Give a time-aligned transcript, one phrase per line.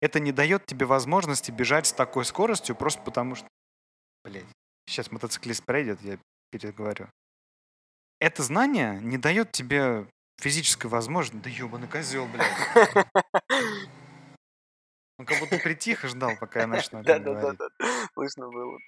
[0.00, 3.46] это не дает тебе возможности бежать с такой скоростью просто потому что...
[4.24, 4.44] Блядь,
[4.86, 6.18] сейчас мотоциклист пройдет, я
[6.50, 7.08] переговорю.
[8.18, 10.06] Это знание не дает тебе
[10.38, 11.44] физической возможности...
[11.44, 12.46] Да ебаный козел, блядь.
[15.18, 17.68] Он как будто притих и ждал, пока я начну Да, да, да, да.
[18.14, 18.78] Слышно было,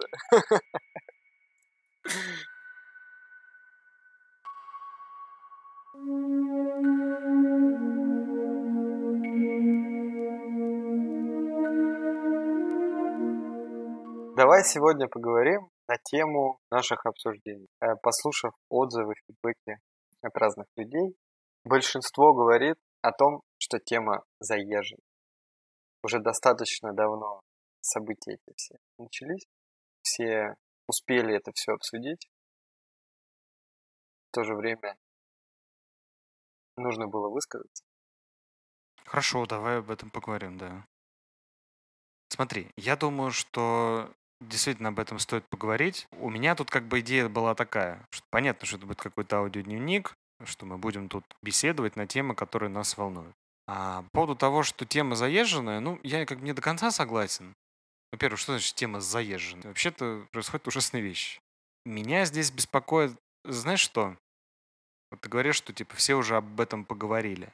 [14.43, 17.69] Давай сегодня поговорим на тему наших обсуждений.
[17.81, 19.79] Э, послушав отзывы, фидбэки
[20.21, 21.15] от разных людей,
[21.63, 24.99] большинство говорит о том, что тема заезжена.
[26.03, 27.41] Уже достаточно давно
[27.83, 29.47] события эти все начались,
[30.03, 30.57] все
[30.89, 32.27] успели это все обсудить.
[34.31, 34.97] В то же время
[36.77, 37.85] нужно было высказаться.
[39.05, 40.85] Хорошо, давай об этом поговорим, да.
[42.29, 44.11] Смотри, я думаю, что
[44.49, 46.07] действительно об этом стоит поговорить.
[46.19, 50.15] У меня тут как бы идея была такая, что понятно, что это будет какой-то аудиодневник,
[50.45, 53.35] что мы будем тут беседовать на темы, которые нас волнуют.
[53.69, 57.55] А по поводу того, что тема заезженная, ну, я как бы не до конца согласен.
[58.13, 59.69] Во-первых, что значит тема заезженная?
[59.69, 61.41] Вообще-то происходят ужасные вещи.
[61.85, 64.17] Меня здесь беспокоит, знаешь что?
[65.11, 67.53] Вот ты говоришь, что типа все уже об этом поговорили.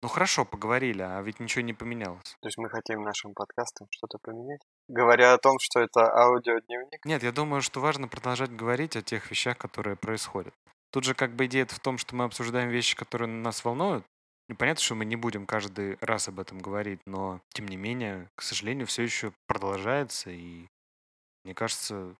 [0.00, 2.36] Ну хорошо, поговорили, а ведь ничего не поменялось.
[2.40, 4.60] То есть мы хотим нашим подкастом что-то поменять?
[4.88, 7.04] Говоря о том, что это аудиодневник?
[7.04, 10.54] Нет, я думаю, что важно продолжать говорить о тех вещах, которые происходят.
[10.92, 14.04] Тут же как бы идея в том, что мы обсуждаем вещи, которые нас волнуют.
[14.48, 18.30] И понятно, что мы не будем каждый раз об этом говорить, но тем не менее,
[18.36, 20.30] к сожалению, все еще продолжается.
[20.30, 20.66] И
[21.44, 22.14] мне кажется,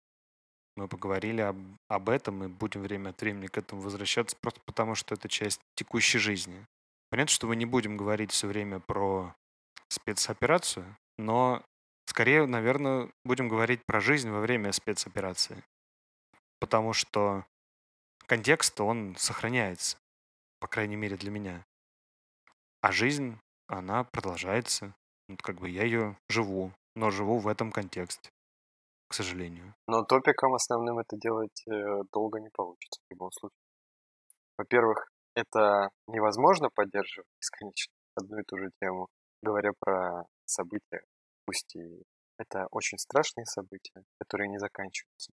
[0.76, 4.94] мы поговорили об, об этом и будем время от времени к этому возвращаться, просто потому
[4.94, 6.66] что это часть текущей жизни.
[7.10, 9.34] Понятно, что мы не будем говорить все время про
[9.88, 11.62] спецоперацию, но
[12.06, 15.64] скорее, наверное, будем говорить про жизнь во время спецоперации.
[16.60, 17.44] Потому что
[18.26, 19.96] контекст, он сохраняется,
[20.60, 21.64] по крайней мере для меня.
[22.82, 24.94] А жизнь, она продолжается.
[25.28, 28.30] Вот как бы я ее живу, но живу в этом контексте,
[29.08, 29.74] к сожалению.
[29.86, 33.58] Но топиком основным это делать э, долго не получится в любом случае.
[34.56, 39.08] Во-первых, это невозможно поддерживать бесконечно одну и ту же тему,
[39.42, 41.02] говоря про события,
[41.46, 42.02] пусть и
[42.38, 45.32] это очень страшные события, которые не заканчиваются.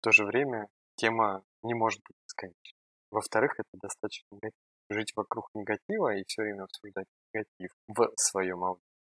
[0.00, 2.78] В то же время тема не может быть бесконечной.
[3.10, 4.38] Во-вторых, это достаточно
[4.90, 8.95] жить вокруг негатива и все время обсуждать негатив в своем аудио.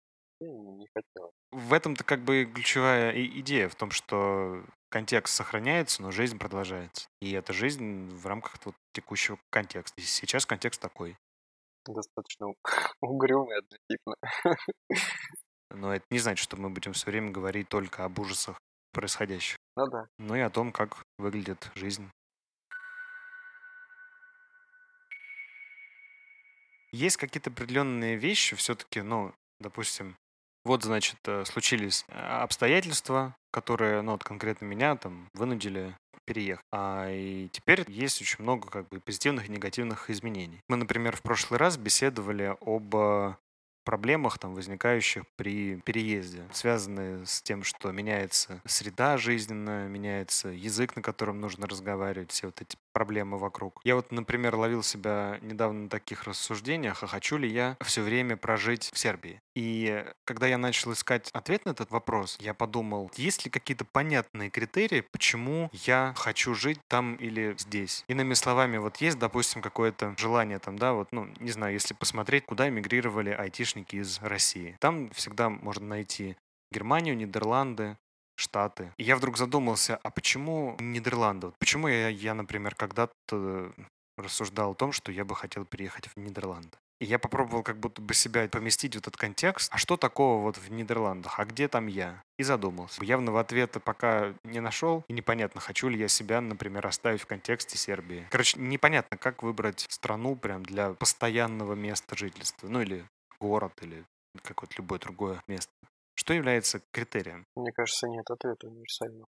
[0.42, 1.32] Я не хотела.
[1.52, 7.08] В этом-то как бы ключевая идея в том, что контекст сохраняется, но жизнь продолжается.
[7.22, 10.02] И эта жизнь в рамках вот текущего контекста.
[10.02, 11.16] И сейчас контекст такой.
[11.86, 12.48] Достаточно
[13.02, 14.16] угрюмый, однотипно.
[15.70, 18.60] Но это не значит, что мы будем все время говорить только об ужасах
[18.94, 19.58] происходящих.
[19.78, 20.08] Ну да.
[20.18, 22.10] Ну и о том, как выглядит жизнь.
[26.92, 30.18] Есть какие-то определенные вещи все-таки, ну, допустим,
[30.64, 35.96] вот, значит, э, случились э, обстоятельства, которые, ну, вот конкретно меня там вынудили
[36.26, 36.64] переехать.
[36.72, 40.62] А и теперь есть очень много как бы позитивных и негативных изменений.
[40.68, 43.36] Мы, например, в прошлый раз беседовали об э,
[43.84, 51.02] проблемах, там, возникающих при переезде, связанные с тем, что меняется среда жизненная, меняется язык, на
[51.02, 53.80] котором нужно разговаривать, все вот эти проблемы вокруг.
[53.84, 58.38] Я вот, например, ловил себя недавно на таких рассуждениях, а хочу ли я все время
[58.38, 59.42] прожить в Сербии.
[59.56, 64.50] И когда я начал искать ответ на этот вопрос, я подумал, есть ли какие-то понятные
[64.50, 68.06] критерии, почему я хочу жить там или здесь.
[68.08, 72.46] Иными словами, вот есть, допустим, какое-то желание там, да, вот, ну, не знаю, если посмотреть,
[72.46, 74.78] куда эмигрировали айтишники из России.
[74.80, 76.38] Там всегда можно найти
[76.72, 77.98] Германию, Нидерланды,
[78.42, 78.92] Штаты.
[78.98, 81.54] И я вдруг задумался, а почему Нидерланды?
[81.60, 83.72] Почему я, я, например, когда-то
[84.18, 86.78] рассуждал о том, что я бы хотел переехать в Нидерланды.
[87.00, 89.74] И я попробовал как будто бы себя поместить в этот контекст.
[89.74, 91.40] А что такого вот в Нидерландах?
[91.40, 92.22] А где там я?
[92.38, 93.04] И задумался.
[93.04, 95.04] Явного ответа пока не нашел.
[95.08, 98.28] И непонятно, хочу ли я себя, например, оставить в контексте Сербии.
[98.30, 102.68] Короче, непонятно, как выбрать страну прям для постоянного места жительства.
[102.68, 103.04] Ну или
[103.40, 104.04] город, или
[104.44, 105.72] какое-то любое другое место.
[106.22, 107.48] Что является критерием?
[107.56, 109.26] Мне кажется, нет ответа универсального.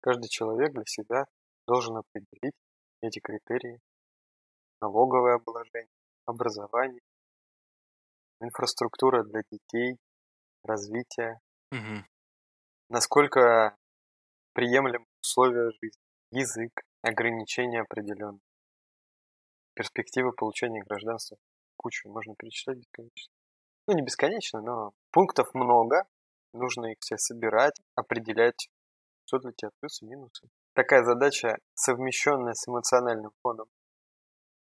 [0.00, 1.26] Каждый человек для себя
[1.68, 2.56] должен определить
[3.00, 3.78] эти критерии.
[4.80, 5.86] Налоговое обложение,
[6.26, 7.00] образование,
[8.40, 9.98] инфраструктура для детей,
[10.64, 11.38] развитие.
[11.70, 12.04] Угу.
[12.88, 13.76] Насколько
[14.52, 16.02] приемлемы условия жизни,
[16.32, 16.72] язык,
[17.02, 18.40] ограничения определенные,
[19.74, 21.36] перспективы получения гражданства.
[21.76, 23.32] Кучу можно перечислять бесконечно.
[23.86, 26.04] ну, не бесконечно, но пунктов много,
[26.52, 28.68] нужно их все собирать, определять,
[29.26, 30.48] что для тебя плюсы и минусы.
[30.74, 33.66] Такая задача, совмещенная с эмоциональным фоном.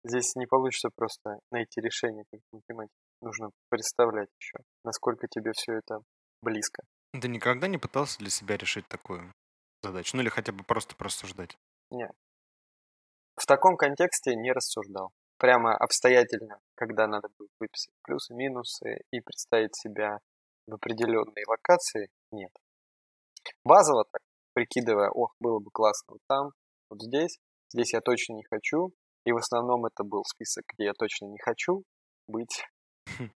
[0.03, 2.93] Здесь не получится просто найти решение, как в математике.
[3.21, 6.01] Нужно представлять еще, насколько тебе все это
[6.41, 6.83] близко.
[7.19, 9.33] Ты никогда не пытался для себя решить такую
[9.83, 10.15] задачу?
[10.15, 11.57] Ну или хотя бы просто просуждать?
[11.91, 12.11] Нет.
[13.35, 15.11] В таком контексте не рассуждал.
[15.37, 20.19] Прямо обстоятельно, когда надо будет выписать плюсы, минусы и представить себя
[20.69, 22.51] в определенной локации, нет.
[23.63, 24.21] Базово так,
[24.54, 26.51] прикидывая, ох, было бы классно вот там,
[26.89, 27.39] вот здесь,
[27.74, 28.92] здесь я точно не хочу,
[29.25, 31.83] и в основном это был список, где я точно не хочу
[32.27, 32.63] быть,
[33.18, 33.31] хм.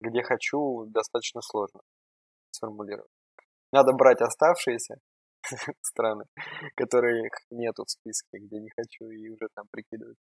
[0.00, 1.80] где хочу достаточно сложно
[2.50, 3.10] сформулировать.
[3.72, 4.96] Надо брать оставшиеся
[5.80, 6.24] страны,
[6.76, 10.18] которые нету в списке, где не хочу, и уже там прикидывать.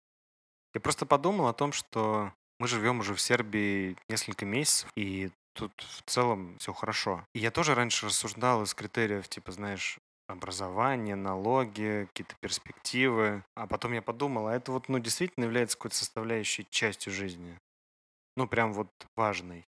[0.74, 5.72] Я просто подумал о том, что мы живем уже в Сербии несколько месяцев, и тут
[5.80, 7.24] в целом все хорошо.
[7.34, 9.98] И я тоже раньше рассуждал из критериев, типа, знаешь,
[10.28, 13.44] образование, налоги, какие-то перспективы.
[13.54, 17.58] А потом я подумал, а это вот, ну, действительно является какой-то составляющей частью жизни.
[18.36, 19.66] Ну, прям вот важной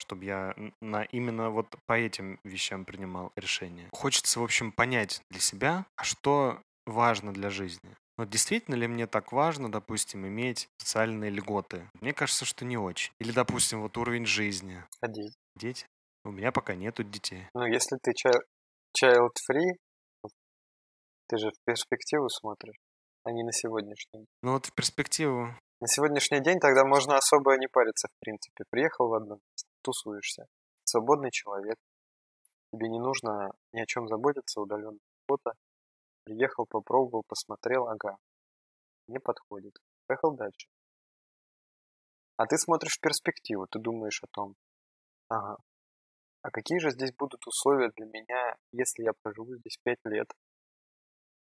[0.00, 3.88] чтобы я на именно вот по этим вещам принимал решение.
[3.92, 7.96] Хочется, в общем, понять для себя, а что важно для жизни.
[8.20, 11.88] Вот действительно ли мне так важно, допустим, иметь социальные льготы?
[12.02, 13.14] Мне кажется, что не очень.
[13.18, 14.84] Или, допустим, вот уровень жизни.
[15.00, 15.32] А дети?
[15.56, 15.86] Дети?
[16.26, 17.46] У меня пока нету детей.
[17.54, 19.72] Ну, если ты child-free,
[21.28, 22.76] ты же в перспективу смотришь,
[23.24, 24.26] а не на сегодняшний.
[24.42, 25.56] Ну вот в перспективу.
[25.80, 28.64] На сегодняшний день тогда можно особо не париться, в принципе.
[28.68, 30.44] Приехал в одно место, тусуешься.
[30.84, 31.76] Свободный человек.
[32.70, 35.54] Тебе не нужно ни о чем заботиться, удаленно работа.
[36.24, 38.16] Приехал, попробовал, посмотрел, ага.
[39.08, 39.76] Не подходит.
[40.06, 40.68] Поехал дальше.
[42.36, 44.54] А ты смотришь в перспективу, ты думаешь о том,
[45.28, 45.58] ага,
[46.42, 50.32] а какие же здесь будут условия для меня, если я проживу здесь пять лет?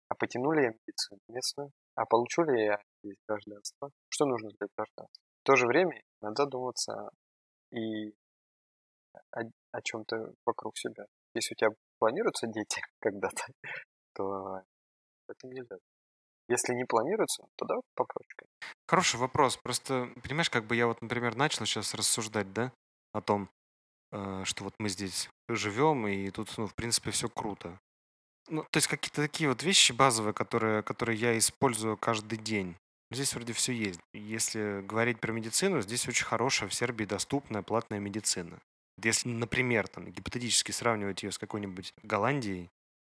[0.07, 1.71] А потяну ли я медицину местную?
[1.95, 3.91] А получу ли я здесь гражданство?
[4.09, 5.21] Что нужно для гражданства?
[5.41, 7.11] В то же время надо задуматься
[7.71, 8.13] и
[9.31, 9.41] о,
[9.71, 11.05] о чем-то вокруг себя.
[11.35, 11.69] Если у тебя
[11.99, 13.45] планируются дети когда-то,
[14.13, 14.63] то
[15.27, 15.77] это нельзя.
[16.47, 18.47] Если не планируется, то да, попроще.
[18.87, 19.57] Хороший вопрос.
[19.57, 22.73] Просто, понимаешь, как бы я вот, например, начал сейчас рассуждать, да,
[23.13, 23.49] о том,
[24.11, 27.79] э, что вот мы здесь живем, и тут, ну, в принципе, все круто.
[28.49, 32.75] Ну, то есть какие-то такие вот вещи базовые, которые, которые я использую каждый день.
[33.11, 33.99] Здесь вроде все есть.
[34.13, 38.59] Если говорить про медицину, здесь очень хорошая в Сербии доступная платная медицина.
[39.01, 42.69] Если, например, там, гипотетически сравнивать ее с какой-нибудь Голландией,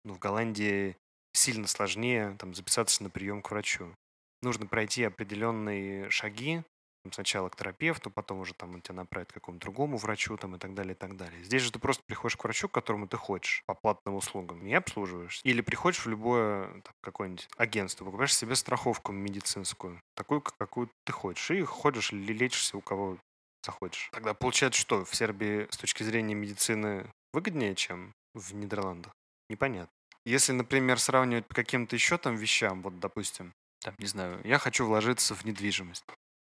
[0.04, 0.96] ну, в Голландии
[1.34, 3.94] сильно сложнее там, записаться на прием к врачу.
[4.42, 6.64] Нужно пройти определенные шаги,
[7.12, 10.60] сначала к терапевту, потом уже там он тебя направит к какому-то другому врачу там, и
[10.60, 11.44] так далее, и так далее.
[11.44, 14.74] Здесь же ты просто приходишь к врачу, к которому ты хочешь, по платным услугам, и
[14.74, 15.42] обслуживаешь.
[15.44, 21.52] Или приходишь в любое там, какое-нибудь агентство, покупаешь себе страховку медицинскую, такую, какую ты хочешь,
[21.52, 23.18] и ходишь лечишься у кого
[23.66, 24.10] захочешь.
[24.12, 29.14] Тогда получается, что в Сербии с точки зрения медицины выгоднее, чем в Нидерландах?
[29.52, 29.94] Непонятно.
[30.24, 34.86] Если, например, сравнивать по каким-то еще там вещам, вот, допустим, там, не знаю, я хочу
[34.86, 36.06] вложиться в недвижимость.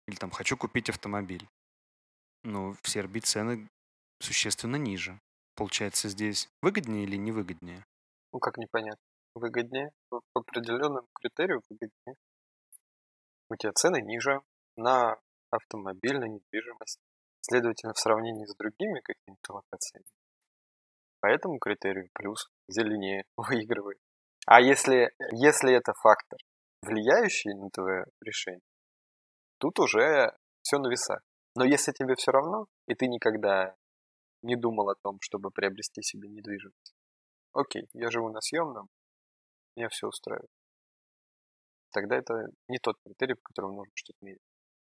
[0.09, 1.47] Или там хочу купить автомобиль.
[2.43, 3.69] Ну, в Сербии цены
[4.19, 5.21] существенно ниже.
[5.57, 7.85] Получается, здесь выгоднее или невыгоднее?
[8.33, 9.05] Ну, как непонятно.
[9.35, 9.91] Выгоднее.
[10.09, 12.17] По определенному критерию выгоднее.
[13.51, 14.41] У тебя цены ниже
[14.79, 15.19] на
[15.51, 17.01] автомобиль, на недвижимость.
[17.43, 20.07] Следовательно, в сравнении с другими какими-то локациями.
[21.27, 23.99] По этому критерию плюс зеленее выигрывает.
[24.47, 26.39] А если, если это фактор,
[26.83, 28.63] влияющий на твое решение,
[29.59, 31.21] тут уже все на весах.
[31.57, 33.75] Но если тебе все равно, и ты никогда
[34.43, 36.95] не думал о том, чтобы приобрести себе недвижимость,
[37.55, 38.89] окей, я живу на съемном,
[39.75, 40.53] меня все устраивает.
[41.91, 42.35] Тогда это
[42.69, 44.46] не тот критерий, по которому нужно что-то мерить.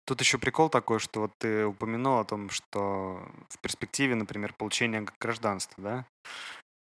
[0.07, 5.07] Тут еще прикол такой, что вот ты упомянул о том, что в перспективе, например, получения
[5.19, 6.07] гражданства, да?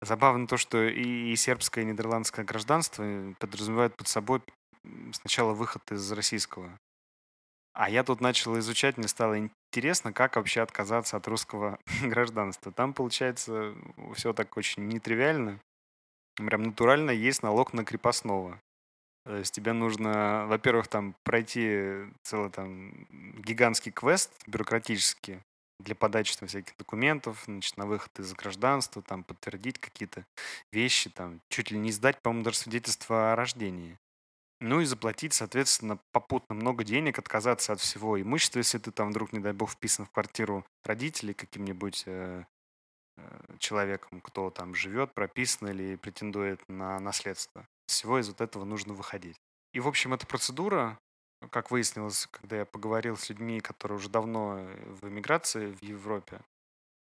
[0.00, 3.04] Забавно то, что и сербское, и нидерландское гражданство
[3.38, 4.42] подразумевают под собой
[5.12, 6.76] сначала выход из российского.
[7.74, 12.72] А я тут начал изучать, мне стало интересно, как вообще отказаться от русского гражданства.
[12.72, 13.74] Там, получается,
[14.14, 15.60] все так очень нетривиально.
[16.36, 18.60] Прям натурально есть налог на крепостного.
[19.24, 23.06] То есть тебе нужно, во-первых, там пройти целый там
[23.38, 25.40] гигантский квест бюрократический
[25.78, 30.24] для подачи там всяких документов, значит, на выход из гражданства, там подтвердить какие-то
[30.72, 33.98] вещи, там чуть ли не сдать, по-моему, даже свидетельство о рождении
[34.60, 39.32] Ну и заплатить, соответственно, попутно много денег, отказаться от всего имущества, если ты там вдруг,
[39.32, 42.44] не дай бог, вписан в квартиру родителей каким-нибудь э,
[43.16, 47.66] э, человеком, кто там живет, прописан или претендует на наследство.
[47.92, 49.36] Всего из вот этого нужно выходить.
[49.74, 50.98] И, в общем, эта процедура,
[51.50, 56.40] как выяснилось, когда я поговорил с людьми, которые уже давно в эмиграции в Европе,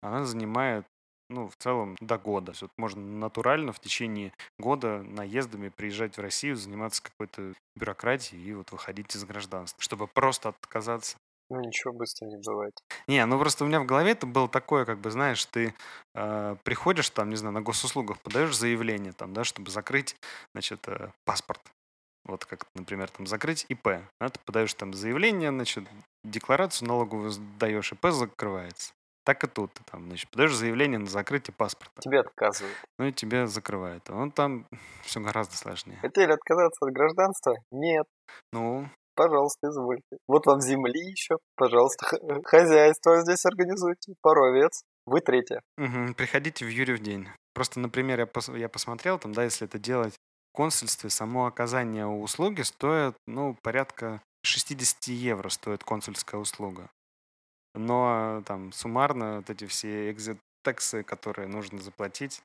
[0.01, 0.85] она занимает
[1.29, 2.53] ну, в целом, до года.
[2.59, 8.71] Вот можно натурально в течение года наездами приезжать в Россию, заниматься какой-то бюрократией и вот
[8.71, 11.17] выходить из гражданства, чтобы просто отказаться.
[11.49, 12.73] Ну, ничего быстро не бывает.
[13.07, 15.73] Не, ну просто у меня в голове это было такое, как бы, знаешь, ты
[16.13, 20.15] э, приходишь там, не знаю, на госуслугах, подаешь заявление там, да, чтобы закрыть,
[20.53, 21.61] значит, э, паспорт.
[22.25, 23.87] Вот как, например, там закрыть ИП.
[24.19, 25.85] Да, ты подаешь там заявление, значит,
[26.23, 28.93] декларацию налоговую сдаешь, ИП закрывается.
[29.25, 29.73] Так и тут.
[29.73, 32.01] Ты там, значит, подаешь заявление на закрытие паспорта.
[32.01, 32.75] Тебе отказывают.
[32.97, 34.09] Ну и тебе закрывают.
[34.09, 34.65] Он там
[35.03, 35.97] все гораздо сложнее.
[36.01, 37.55] Хотели отказаться от гражданства?
[37.71, 38.05] Нет.
[38.51, 38.87] Ну,
[39.19, 40.17] пожалуйста, извольте.
[40.29, 42.05] Вот вам земли еще, пожалуйста,
[42.45, 45.61] хозяйство здесь организуйте, пару овец, вы третье.
[45.77, 47.27] Угу, приходите в Юрьев день.
[47.53, 52.07] Просто, например, я, пос, я посмотрел, там, да, если это делать в консульстве, само оказание
[52.07, 56.89] услуги стоит, ну, порядка 60 евро стоит консульская услуга.
[57.75, 62.41] Но там суммарно вот эти все экзит-таксы, которые нужно заплатить,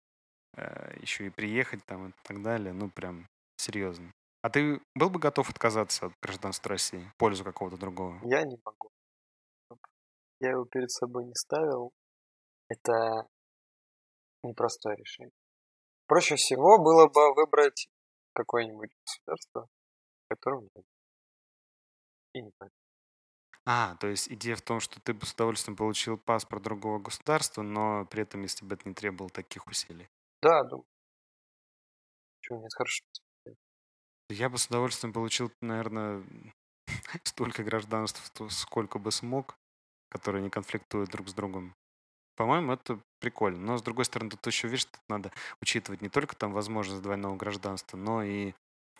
[0.56, 3.26] э, еще и приехать там и так далее, ну прям
[3.58, 4.10] серьезно.
[4.44, 8.20] А ты был бы готов отказаться от гражданства России в пользу какого-то другого?
[8.24, 8.90] Я не могу.
[10.38, 11.94] Я его перед собой не ставил.
[12.68, 13.26] Это
[14.42, 15.32] непростое решение.
[16.06, 17.88] Проще всего было бы выбрать
[18.34, 19.66] какое-нибудь государство,
[20.26, 20.84] в котором нет.
[22.34, 22.78] И не поэтому.
[23.64, 27.62] А, то есть идея в том, что ты бы с удовольствием получил паспорт другого государства,
[27.62, 30.06] но при этом, если бы это не требовало таких усилий.
[30.42, 30.84] Да, думаю.
[32.42, 32.74] Почему нет?
[32.74, 33.04] Хорошо.
[34.30, 36.22] Я бы с удовольствием получил, наверное,
[37.24, 39.56] столько гражданств, сколько бы смог,
[40.08, 41.74] которые не конфликтуют друг с другом.
[42.36, 43.58] По-моему, это прикольно.
[43.58, 47.36] Но, с другой стороны, тут еще, видишь, тут надо учитывать не только там возможность двойного
[47.36, 48.54] гражданства, но и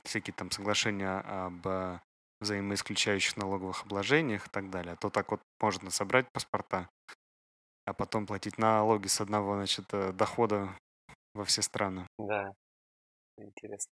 [0.04, 2.00] всякие там соглашения об
[2.40, 4.92] взаимоисключающих налоговых обложениях и так далее.
[4.92, 6.88] А то так вот можно собрать паспорта,
[7.86, 10.76] а потом платить налоги с одного, значит, э, дохода
[11.34, 12.06] во все страны.
[12.18, 12.52] Да,
[13.38, 13.92] интересно.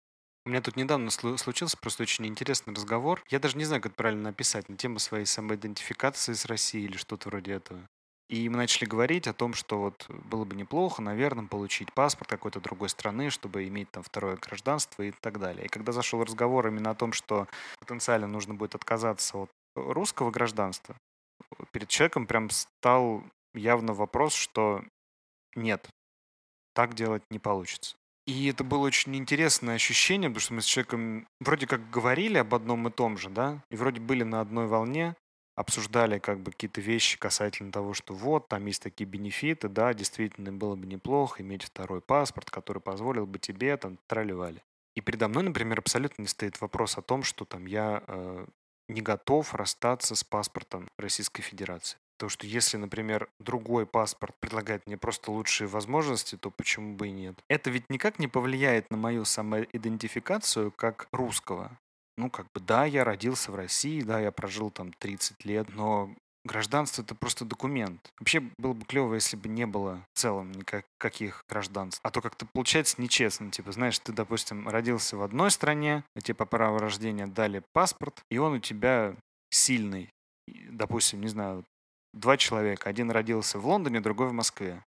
[0.45, 3.23] У меня тут недавно случился просто очень интересный разговор.
[3.29, 6.97] Я даже не знаю, как это правильно написать, на тему своей самоидентификации с Россией или
[6.97, 7.81] что-то вроде этого.
[8.29, 12.59] И мы начали говорить о том, что вот было бы неплохо, наверное, получить паспорт какой-то
[12.59, 15.65] другой страны, чтобы иметь там второе гражданство и так далее.
[15.65, 17.47] И когда зашел разговор именно о том, что
[17.79, 20.95] потенциально нужно будет отказаться от русского гражданства,
[21.71, 23.23] перед человеком прям стал
[23.55, 24.83] явно вопрос, что
[25.55, 25.87] нет,
[26.73, 27.95] так делать не получится.
[28.25, 32.55] И это было очень интересное ощущение, потому что мы с человеком вроде как говорили об
[32.55, 35.15] одном и том же, да, и вроде были на одной волне,
[35.55, 40.51] обсуждали как бы какие-то вещи касательно того, что вот, там есть такие бенефиты, да, действительно
[40.51, 44.61] было бы неплохо иметь второй паспорт, который позволил бы тебе там тролливали.
[44.95, 48.45] И передо мной, например, абсолютно не стоит вопрос о том, что там я э,
[48.87, 51.97] не готов расстаться с паспортом Российской Федерации.
[52.17, 57.11] То, что если, например, другой паспорт предлагает мне просто лучшие возможности, то почему бы и
[57.11, 57.35] нет?
[57.49, 61.77] Это ведь никак не повлияет на мою самоидентификацию как русского.
[62.17, 66.09] Ну, как бы, да, я родился в России, да, я прожил там 30 лет, но
[66.45, 67.99] гражданство это просто документ.
[68.19, 71.99] Вообще было бы клево, если бы не было в целом никаких гражданств.
[72.03, 73.51] А то как-то получается нечестно.
[73.51, 78.21] Типа, знаешь, ты, допустим, родился в одной стране, а тебе по праву рождения дали паспорт,
[78.29, 79.15] и он у тебя
[79.49, 80.09] сильный.
[80.47, 81.65] Допустим, не знаю,
[82.15, 82.89] два человека.
[82.89, 84.83] Один родился в Лондоне, другой в Москве.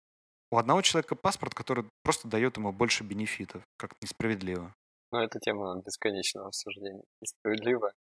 [0.50, 3.64] У одного человека паспорт, который просто дает ему больше бенефитов.
[3.76, 4.72] Как несправедливо.
[5.10, 7.02] Ну, это тема бесконечного обсуждения.
[7.20, 7.92] Несправедливо,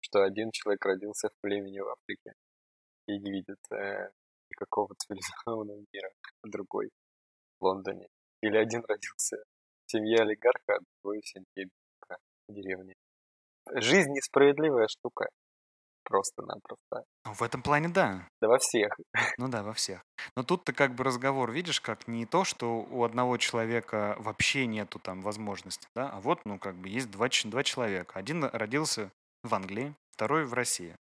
[0.00, 2.34] что один человек родился в племени в Африке
[3.06, 4.10] и не видит э,
[4.50, 6.10] никакого цивилизованного мира,
[6.42, 6.90] а другой
[7.58, 8.08] в Лондоне.
[8.42, 9.36] Или один родился
[9.86, 11.68] в семье олигарха, а другой в семье
[12.48, 12.94] в деревне.
[13.74, 15.28] Жизнь несправедливая штука.
[16.12, 17.04] Просто-напросто.
[17.24, 18.28] Ну, в этом плане да.
[18.42, 18.92] Да во всех.
[19.38, 20.02] Ну да, во всех.
[20.36, 24.98] Но тут-то как бы разговор, видишь, как не то, что у одного человека вообще нету
[24.98, 28.18] там возможности, да, а вот, ну, как бы есть два, два человека.
[28.18, 29.10] Один родился
[29.42, 30.94] в Англии, второй в России.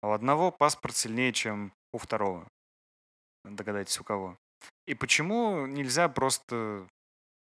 [0.00, 2.48] А у одного паспорт сильнее, чем у второго.
[3.44, 4.38] Догадайтесь, у кого.
[4.86, 6.88] И почему нельзя просто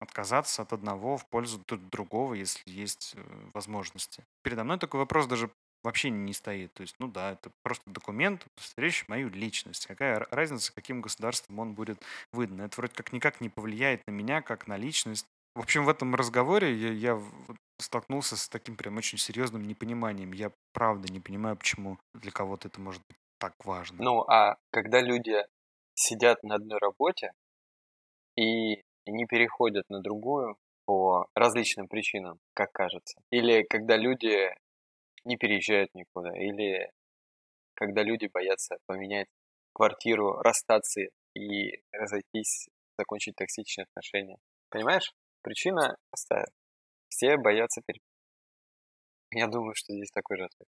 [0.00, 4.25] отказаться от одного в пользу другого, если есть э, возможности?
[4.42, 5.50] Передо мной такой вопрос даже
[5.87, 6.75] вообще не стоит.
[6.75, 9.87] То есть, ну да, это просто документ, удостоверяющий мою личность.
[9.87, 12.02] Какая разница, каким государством он будет
[12.33, 12.61] выдан?
[12.61, 15.26] Это вроде как никак не повлияет на меня, как на личность.
[15.55, 17.23] В общем, в этом разговоре я, я
[17.78, 20.33] столкнулся с таким прям очень серьезным непониманием.
[20.33, 24.02] Я правда не понимаю, почему для кого-то это может быть так важно.
[24.02, 25.37] Ну, а когда люди
[25.95, 27.33] сидят на одной работе
[28.37, 34.50] и не переходят на другую по различным причинам, как кажется, или когда люди
[35.26, 36.90] не переезжают никуда, или
[37.75, 39.28] когда люди боятся поменять
[39.75, 41.02] квартиру, расстаться
[41.35, 42.68] и разойтись,
[42.99, 44.38] закончить токсичные отношения.
[44.71, 45.12] Понимаешь?
[45.42, 46.47] Причина простая.
[47.09, 48.02] Все боятся перемен.
[49.33, 50.68] Я думаю, что здесь такой же ответ.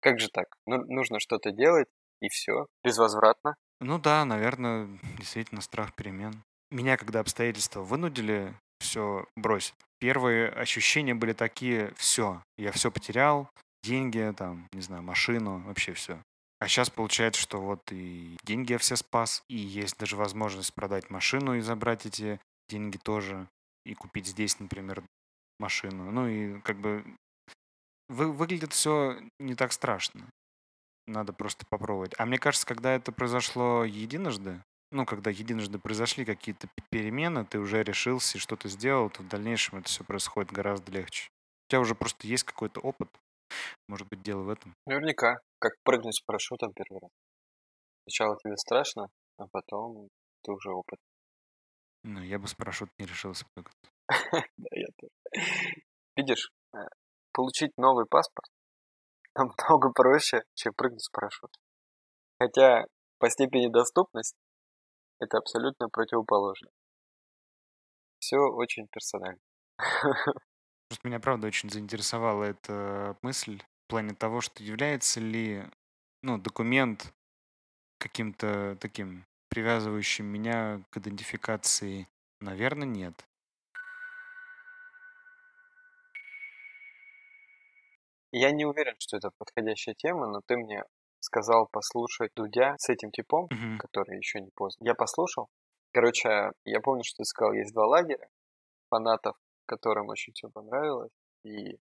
[0.00, 0.46] Как же так?
[0.66, 1.88] Ну, нужно что-то делать,
[2.20, 3.56] и все, безвозвратно.
[3.80, 4.88] Ну да, наверное,
[5.18, 6.42] действительно страх перемен.
[6.70, 13.48] Меня, когда обстоятельства вынудили все бросить, первые ощущения были такие, все, я все потерял,
[13.88, 16.22] деньги, там, не знаю, машину, вообще все.
[16.60, 21.08] А сейчас получается, что вот и деньги я все спас, и есть даже возможность продать
[21.08, 23.48] машину и забрать эти деньги тоже,
[23.86, 25.02] и купить здесь, например,
[25.58, 26.10] машину.
[26.10, 27.04] Ну и как бы
[28.08, 30.26] вы, выглядит все не так страшно.
[31.06, 32.14] Надо просто попробовать.
[32.18, 37.82] А мне кажется, когда это произошло единожды, ну, когда единожды произошли какие-то перемены, ты уже
[37.82, 41.28] решился и что-то сделал, то в дальнейшем это все происходит гораздо легче.
[41.68, 43.08] У тебя уже просто есть какой-то опыт.
[43.88, 44.74] Может быть, дело в этом.
[44.86, 45.38] Наверняка.
[45.58, 47.10] Как прыгнуть с парашютом первый раз.
[48.04, 50.08] Сначала тебе страшно, а потом
[50.42, 50.98] ты уже опыт.
[52.04, 53.76] Ну, я бы с парашютом не решился прыгать.
[54.56, 55.12] Да, я тоже.
[56.16, 56.78] Видишь, э,
[57.32, 58.50] получить новый паспорт
[59.34, 61.60] намного проще, чем прыгнуть с парашютом.
[62.40, 62.86] Хотя
[63.18, 64.38] по степени доступности
[65.20, 66.70] это абсолютно противоположно.
[68.20, 69.40] Все очень персонально.
[70.88, 75.64] Просто меня, правда, очень заинтересовала эта мысль в плане того, что является ли
[76.22, 77.12] ну, документ
[77.98, 82.08] каким-то таким привязывающим меня к идентификации.
[82.40, 83.24] Наверное, нет.
[88.32, 90.84] Я не уверен, что это подходящая тема, но ты мне
[91.20, 93.78] сказал послушать Дудя с этим типом, Мгм.
[93.78, 94.84] который еще не поздно.
[94.84, 95.48] Я послушал.
[95.92, 98.28] Короче, я помню, что ты сказал, есть два лагеря
[98.90, 99.36] фанатов,
[99.68, 101.12] которым очень все понравилось,
[101.44, 101.78] и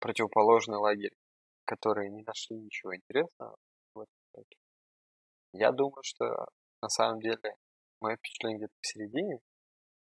[0.00, 1.14] противоположный лагерь,
[1.64, 3.56] которые не нашли ничего интересного
[3.94, 4.06] в.
[5.52, 6.48] Я думаю, что
[6.82, 7.56] на самом деле
[8.00, 9.38] мое впечатление где-то посередине,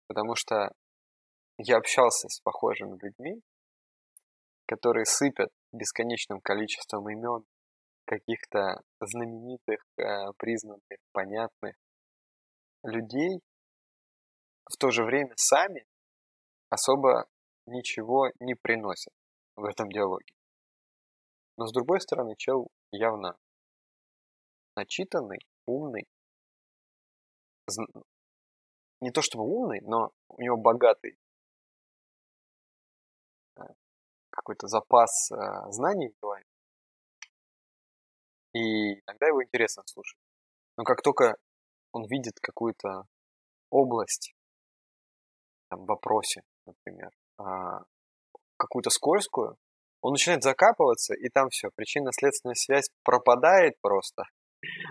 [0.08, 0.72] потому что
[1.58, 3.40] я общался с похожими людьми,
[4.66, 7.44] которые сыпят бесконечным количеством имен
[8.04, 11.76] каких-то знаменитых, э, признанных, понятных
[12.82, 13.40] людей,
[14.68, 15.86] в то же время сами
[16.68, 17.26] особо
[17.66, 19.12] ничего не приносят
[19.56, 20.32] в этом диалоге.
[21.56, 23.36] Но с другой стороны, чел явно
[24.76, 26.06] начитанный, умный,
[29.00, 31.18] не то чтобы умный, но у него богатый
[33.56, 33.62] э,
[34.30, 35.36] какой-то запас э,
[35.70, 36.44] знаний в голове.
[38.54, 40.18] И иногда его интересно слушать.
[40.76, 41.36] Но как только
[41.92, 43.06] он видит какую-то
[43.70, 44.34] область
[45.68, 47.82] там, вопросе, например, а,
[48.56, 49.56] какую-то скользкую,
[50.00, 54.24] он начинает закапываться, и там все, причинно-следственная связь пропадает просто.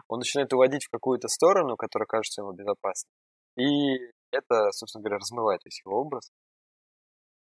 [0.08, 3.12] Он начинает уводить в какую-то сторону, которая кажется ему безопасной.
[3.58, 3.98] И
[4.32, 6.30] это, собственно говоря, размывает весь его образ.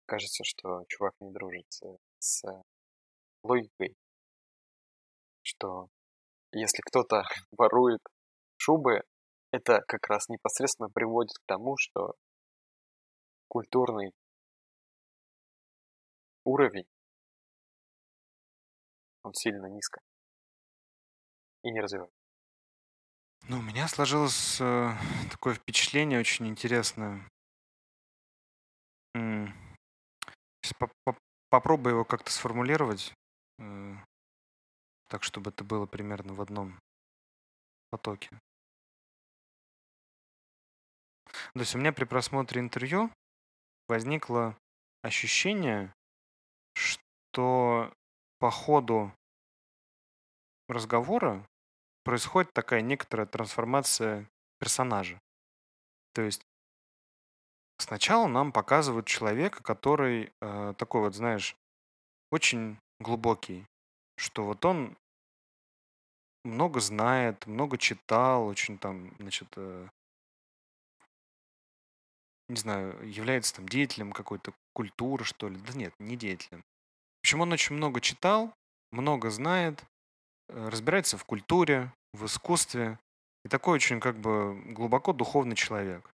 [0.05, 1.65] Кажется, что чувак не дружит
[2.19, 2.43] с
[3.43, 3.95] логикой,
[5.41, 5.87] что
[6.51, 7.23] если кто-то
[7.57, 8.01] ворует
[8.57, 9.01] шубы,
[9.51, 12.13] это как раз непосредственно приводит к тому, что
[13.47, 14.11] культурный
[16.43, 16.87] уровень,
[19.23, 19.99] он сильно низко
[21.63, 22.15] и не развивается.
[23.47, 24.89] Ну, у меня сложилось э,
[25.31, 27.27] такое впечатление очень интересное.
[30.79, 31.15] -по
[31.49, 33.13] попробую его как-то сформулировать,
[33.59, 33.95] э,
[35.07, 36.79] так, чтобы это было примерно в одном
[37.89, 38.29] потоке.
[41.53, 43.11] То есть у меня при просмотре интервью
[43.87, 44.57] возникло
[45.01, 45.93] ощущение,
[46.73, 47.93] что
[48.39, 49.11] по ходу
[50.67, 51.47] разговора
[52.03, 55.19] происходит такая некоторая трансформация персонажа.
[56.13, 56.45] То есть
[57.77, 61.55] сначала нам показывают человека, который э, такой вот, знаешь,
[62.31, 63.65] очень глубокий,
[64.17, 64.97] что вот он
[66.43, 69.87] много знает, много читал, очень там, значит, э,
[72.47, 75.57] не знаю, является там деятелем какой-то культуры, что ли.
[75.57, 76.61] Да нет, не деятелем.
[76.61, 78.53] В общем, он очень много читал,
[78.91, 79.83] много знает,
[80.49, 82.99] э, разбирается в культуре, в искусстве.
[83.43, 86.09] И такой очень как бы глубоко духовный человек.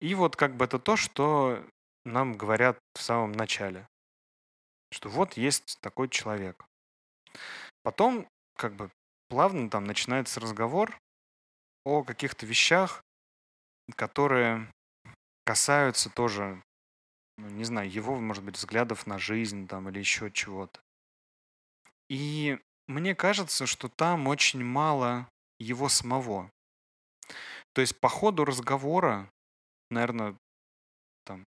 [0.00, 1.64] И вот как бы это то, что
[2.04, 3.88] нам говорят в самом начале.
[4.92, 6.64] Что вот есть такой человек.
[7.82, 8.90] Потом как бы
[9.28, 10.98] плавно там начинается разговор
[11.84, 13.02] о каких-то вещах,
[13.94, 14.70] которые
[15.44, 16.62] касаются тоже,
[17.38, 20.80] ну, не знаю, его, может быть, взглядов на жизнь там или еще чего-то.
[22.08, 26.50] И мне кажется, что там очень мало его самого.
[27.74, 29.30] То есть по ходу разговора,
[29.90, 30.36] наверное,
[31.24, 31.44] там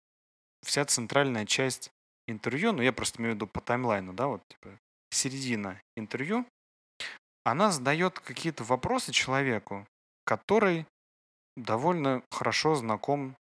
[0.62, 1.90] вся центральная часть
[2.26, 4.78] интервью, ну я просто имею в виду по таймлайну, да, вот типа
[5.10, 6.46] середина интервью,
[7.44, 9.86] она задает какие-то вопросы человеку,
[10.24, 10.86] который
[11.56, 13.36] довольно хорошо знаком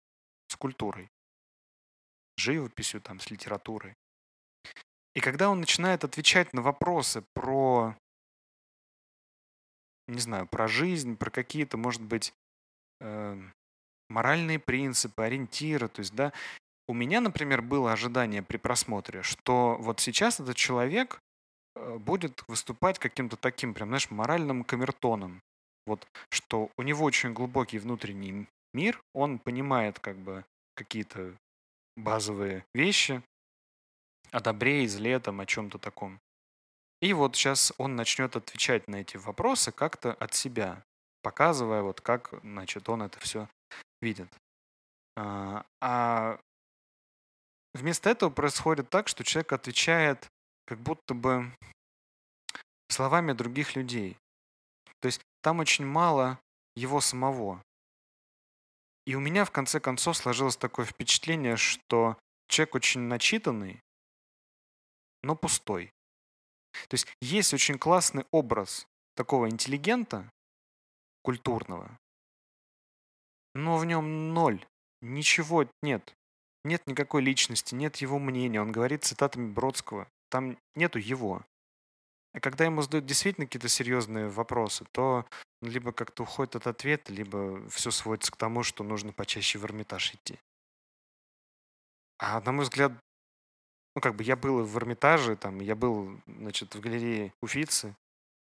[0.48, 1.10] с культурой,
[2.38, 3.96] живописью, там, с литературой.
[5.16, 7.96] И когда он начинает отвечать на вопросы про,
[10.08, 12.34] не знаю, про жизнь, про какие-то, может быть,
[13.00, 13.42] э,
[14.10, 16.34] моральные принципы, ориентиры, то есть, да,
[16.88, 21.20] у меня, например, было ожидание при просмотре, что вот сейчас этот человек
[21.76, 25.42] э, будет выступать каким-то таким, прям, знаешь, моральным камертоном.
[25.86, 30.44] Вот, что у него очень глубокий внутренний мир, он понимает как бы
[30.76, 31.36] какие-то
[31.96, 33.22] базовые вещи
[34.32, 36.20] о добре и зле, там, о чем-то таком.
[37.02, 40.84] И вот сейчас он начнет отвечать на эти вопросы как-то от себя,
[41.22, 43.48] показывая вот как, значит, он это все
[44.02, 44.28] видит.
[45.16, 46.40] А, а
[47.74, 50.28] вместо этого происходит так, что человек отвечает
[50.66, 51.52] как будто бы
[52.90, 54.18] словами других людей.
[55.46, 56.40] Там очень мало
[56.76, 57.64] его самого.
[59.06, 63.80] И у меня в конце концов сложилось такое впечатление, что человек очень начитанный,
[65.22, 65.94] но пустой.
[66.88, 70.28] То есть есть очень классный образ такого интеллигента,
[71.22, 71.96] культурного,
[73.54, 74.66] но в нем ноль,
[75.04, 76.16] ничего нет.
[76.64, 78.62] Нет никакой личности, нет его мнения.
[78.62, 80.08] Он говорит цитатами Бродского.
[80.30, 81.46] Там нету его.
[82.36, 85.26] А когда ему задают действительно какие-то серьезные вопросы, то
[85.62, 90.14] либо как-то уходит от ответа, либо все сводится к тому, что нужно почаще в Эрмитаж
[90.14, 90.38] идти.
[92.20, 92.92] А на мой взгляд,
[93.96, 97.96] ну как бы я был в Эрмитаже, там, я был, значит, в галерее Уфицы,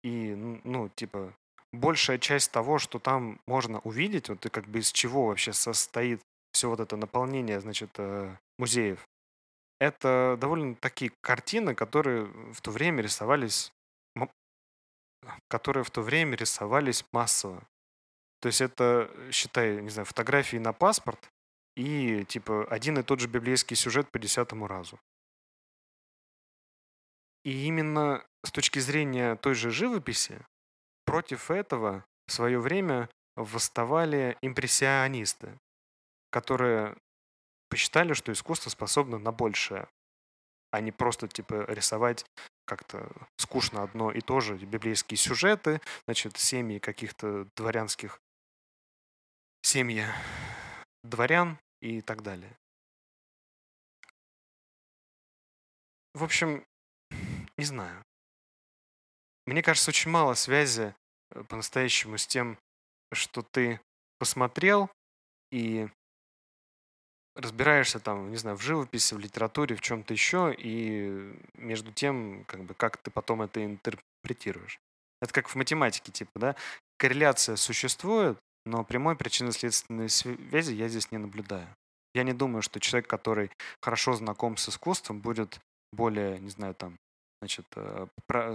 [0.03, 1.33] и, ну, типа,
[1.71, 6.19] большая часть того, что там можно увидеть, вот и как бы из чего вообще состоит
[6.51, 9.07] все вот это наполнение, значит, э, музеев,
[9.79, 13.71] это довольно такие картины, которые в то время рисовались,
[15.47, 17.67] которые в то время рисовались массово.
[18.41, 21.29] То есть это, считай, не знаю, фотографии на паспорт
[21.75, 24.99] и типа один и тот же библейский сюжет по десятому разу.
[27.43, 30.45] И именно с точки зрения той же живописи
[31.05, 35.57] против этого в свое время восставали импрессионисты,
[36.31, 36.97] которые
[37.69, 39.87] посчитали, что искусство способно на большее,
[40.71, 42.25] а не просто типа рисовать
[42.65, 48.21] как-то скучно одно и то же, библейские сюжеты, значит, семьи каких-то дворянских,
[49.63, 50.05] семьи
[51.03, 52.57] дворян и так далее.
[56.13, 56.65] В общем,
[57.57, 58.03] не знаю.
[59.45, 60.95] Мне кажется, очень мало связи
[61.31, 62.59] э, по-настоящему с тем,
[63.11, 63.81] что ты
[64.19, 64.91] посмотрел
[65.51, 65.89] и
[67.39, 72.63] разбираешься там, не знаю, в живописи, в литературе, в чем-то еще, и между тем, как
[72.63, 74.79] бы, как ты потом это интерпретируешь.
[75.21, 76.55] Это как в математике, типа, да,
[76.97, 81.67] корреляция существует, но прямой причинно-следственной связи я здесь не наблюдаю.
[82.13, 85.59] Я не думаю, что человек, который хорошо знаком с искусством, будет
[85.91, 86.97] более, не знаю, там,
[87.41, 88.07] значит, э,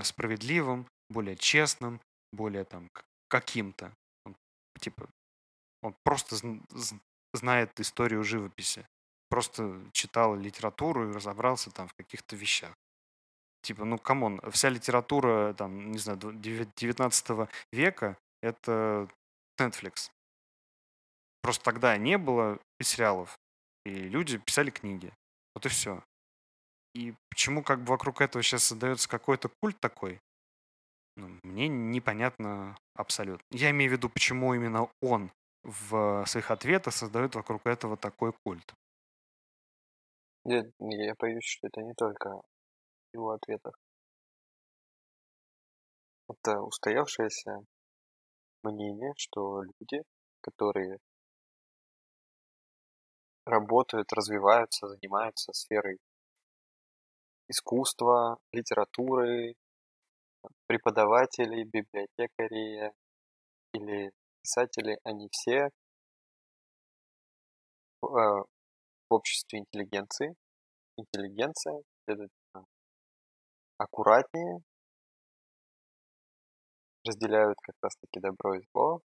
[0.02, 2.00] справедливым, более честным,
[2.32, 2.88] более там
[3.28, 3.92] каким-то.
[4.80, 5.08] Типа,
[5.82, 6.36] он просто
[7.36, 8.86] знает историю живописи.
[9.28, 12.74] Просто читал литературу и разобрался там в каких-то вещах.
[13.62, 19.08] Типа, ну, come on, вся литература, там, не знаю, 19 века— это
[19.58, 20.10] Netflix.
[21.40, 23.38] Просто тогда не было и сериалов,
[23.84, 25.12] и люди писали книги.
[25.54, 26.02] Вот и все.
[26.94, 30.20] И почему как бы вокруг этого сейчас создается какой-то культ такой,
[31.16, 33.44] ну, мне непонятно абсолютно.
[33.50, 35.30] Я имею в виду, почему именно он
[35.64, 38.74] в своих ответах создают вокруг этого такой культ.
[40.44, 43.74] Я, я боюсь, что это не только в его ответах.
[46.28, 47.64] Это устоявшееся
[48.62, 50.02] мнение, что люди,
[50.40, 50.98] которые
[53.46, 55.98] работают, развиваются, занимаются сферой
[57.48, 59.54] искусства, литературы,
[60.66, 62.92] преподаватели, библиотекари
[63.72, 64.12] или
[64.44, 65.70] писатели, они все
[68.02, 68.46] в
[69.08, 70.34] обществе интеллигенции.
[70.96, 72.66] Интеллигенция, следовательно,
[73.78, 74.60] аккуратнее,
[77.06, 79.00] разделяют как раз-таки добро и зло,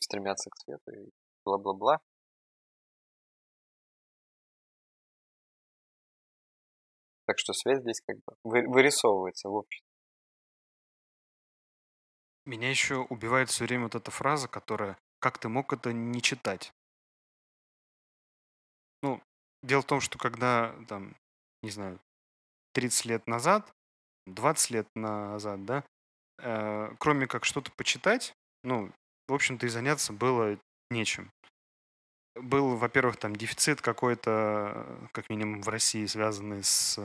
[0.00, 1.10] стремятся к свету и
[1.44, 2.00] бла-бла-бла.
[7.26, 9.85] Так что свет здесь как бы вырисовывается в обществе.
[12.46, 16.72] Меня еще убивает все время вот эта фраза, которая «как ты мог это не читать?»
[19.02, 19.20] Ну,
[19.62, 21.16] дело в том, что когда, там,
[21.62, 21.98] не знаю,
[22.72, 23.72] 30 лет назад,
[24.26, 25.84] 20 лет назад, да,
[26.38, 28.32] э, кроме как что-то почитать,
[28.62, 28.92] ну,
[29.28, 30.58] в общем-то, и заняться было
[30.90, 31.32] нечем.
[32.36, 36.98] Был, во-первых, там дефицит какой-то, как минимум в России, связанный с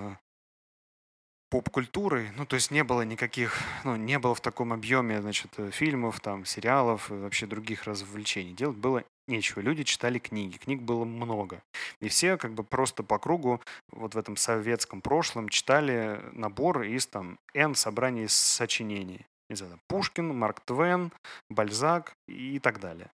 [1.52, 2.32] поп-культурой.
[2.38, 6.46] Ну, то есть не было никаких, ну, не было в таком объеме, значит, фильмов, там,
[6.46, 8.54] сериалов и вообще других развлечений.
[8.54, 9.60] Делать было нечего.
[9.60, 11.62] Люди читали книги, книг было много.
[12.00, 13.62] И все как бы просто по кругу
[13.92, 19.26] вот в этом советском прошлом читали набор из там N собраний сочинений.
[19.50, 21.12] Не знаю, Пушкин, Марк Твен,
[21.50, 23.10] Бальзак и так далее.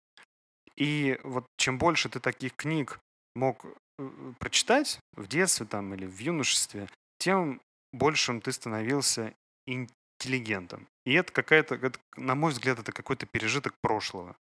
[0.77, 2.99] И вот чем больше ты таких книг
[3.37, 3.64] мог
[3.99, 7.61] э, прочитать в детстве там или в юношестве, тем
[7.94, 9.35] большим ты становился
[9.66, 10.88] интеллигентом.
[11.04, 14.37] И это какая-то, на мой взгляд, это какой-то пережиток прошлого.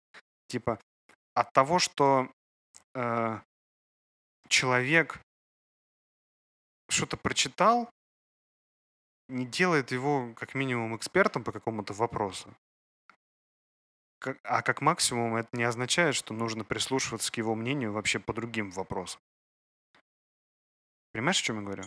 [0.48, 0.78] Типа,
[1.34, 2.30] от того, что
[2.94, 3.40] э,
[4.48, 5.20] человек
[6.88, 7.90] что-то прочитал,
[9.28, 12.54] не делает его как минимум экспертом по какому-то вопросу.
[14.42, 18.70] А как максимум это не означает, что нужно прислушиваться к его мнению вообще по другим
[18.70, 19.20] вопросам.
[21.12, 21.84] Понимаешь, о чем я говорю?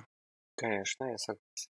[0.55, 1.73] Конечно, я согласен.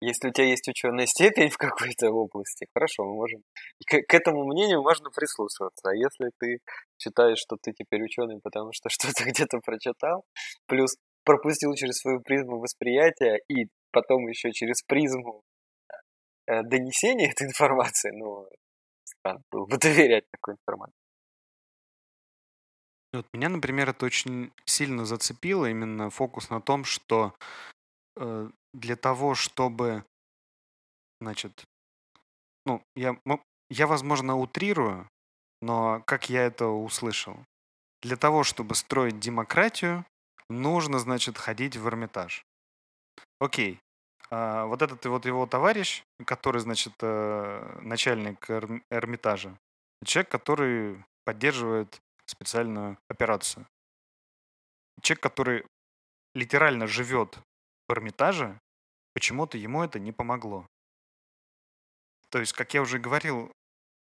[0.00, 3.42] Если у тебя есть ученая степень в какой-то области, хорошо, мы можем...
[3.86, 5.90] К, к этому мнению можно прислушиваться.
[5.90, 6.58] А если ты
[6.98, 10.24] считаешь, что ты теперь ученый, потому что что-то где-то прочитал,
[10.66, 15.42] плюс пропустил через свою призму восприятия и потом еще через призму
[16.46, 18.46] э, донесения этой информации, ну,
[19.04, 21.05] странно было бы доверять такой информации.
[23.16, 27.34] Вот меня, например, это очень сильно зацепило, именно фокус на том, что
[28.16, 30.04] э, для того, чтобы,
[31.20, 31.64] значит,
[32.66, 33.18] ну, я,
[33.70, 35.08] я, возможно, утрирую,
[35.62, 37.38] но как я это услышал?
[38.02, 40.04] Для того, чтобы строить демократию,
[40.50, 42.44] нужно, значит, ходить в Эрмитаж.
[43.40, 43.80] Окей.
[44.30, 48.50] А, вот этот вот его товарищ, который, значит, э, начальник
[48.90, 49.56] Эрмитажа,
[50.04, 53.66] человек, который поддерживает специальную операцию.
[55.02, 55.66] Человек, который
[56.34, 57.38] литерально живет
[57.88, 58.58] в Эрмитаже,
[59.14, 60.66] почему-то ему это не помогло.
[62.30, 63.52] То есть, как я уже говорил,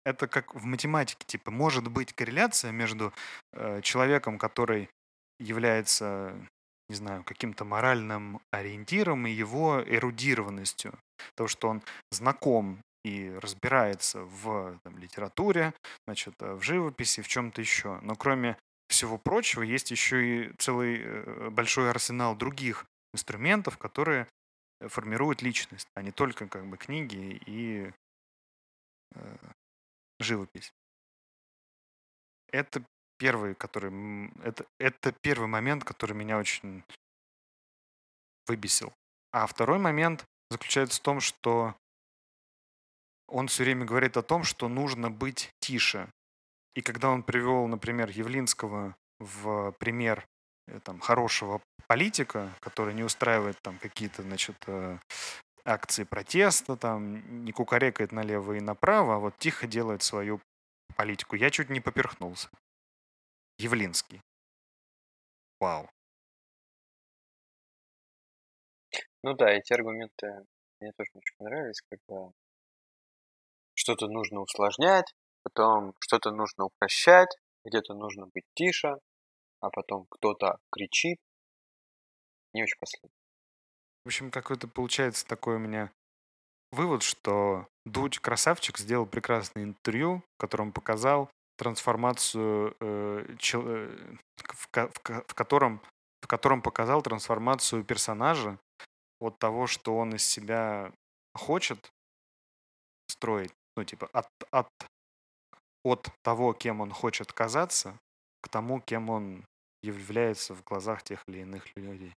[0.05, 3.12] это как в математике, типа, может быть корреляция между
[3.53, 4.88] э, человеком, который
[5.38, 6.35] является,
[6.88, 10.99] не знаю, каким-то моральным ориентиром и его эрудированностью.
[11.37, 15.73] То, что он знаком и разбирается в там, литературе,
[16.07, 17.99] значит, э, в живописи, в чем-то еще.
[18.03, 18.57] Но кроме
[18.89, 24.27] всего прочего, есть еще и целый э, большой арсенал других инструментов, которые
[24.81, 27.93] формируют личность, а не только как бы книги и
[29.15, 29.37] э,
[30.21, 30.73] живопись.
[32.51, 32.83] Это
[33.19, 36.85] первый, который это это первый момент, который меня очень
[38.47, 38.93] выбесил.
[39.33, 41.77] А второй момент заключается в том, что
[43.29, 46.11] он все время говорит о том, что нужно быть тише.
[46.75, 50.27] И когда он привел, например, Явлинского в пример
[50.67, 54.99] э, там, хорошего политика, который не устраивает там какие-то, значит, э,
[55.64, 60.41] акции протеста, там, не кукарекает налево и направо, а вот тихо делает свою
[60.97, 61.37] политику.
[61.37, 62.49] Я чуть не поперхнулся.
[63.59, 64.21] Явлинский.
[65.61, 65.91] Вау.
[69.25, 70.47] Ну да, эти аргументы
[70.81, 72.31] мне тоже очень понравились, когда
[73.79, 75.14] что-то нужно усложнять,
[75.45, 77.29] потом что-то нужно упрощать,
[77.64, 78.97] где-то нужно быть тише,
[79.61, 81.19] а потом кто-то кричит.
[82.55, 83.14] Не очень последний.
[84.05, 85.93] В общем, какой-то получается такой у меня
[86.73, 94.69] вывод, что Дудь красавчик сделал прекрасное интервью, в котором показал трансформацию, э, чел, э, в,
[94.73, 95.81] в, в, котором,
[96.21, 98.59] в котором показал трансформацию персонажа
[99.21, 100.93] от того, что он из себя
[101.35, 101.93] хочет
[103.09, 104.69] строить, ну, типа, от, от,
[105.85, 107.97] от того, кем он хочет казаться,
[108.41, 109.45] к тому, кем он
[109.85, 112.12] является в глазах тех или иных людей.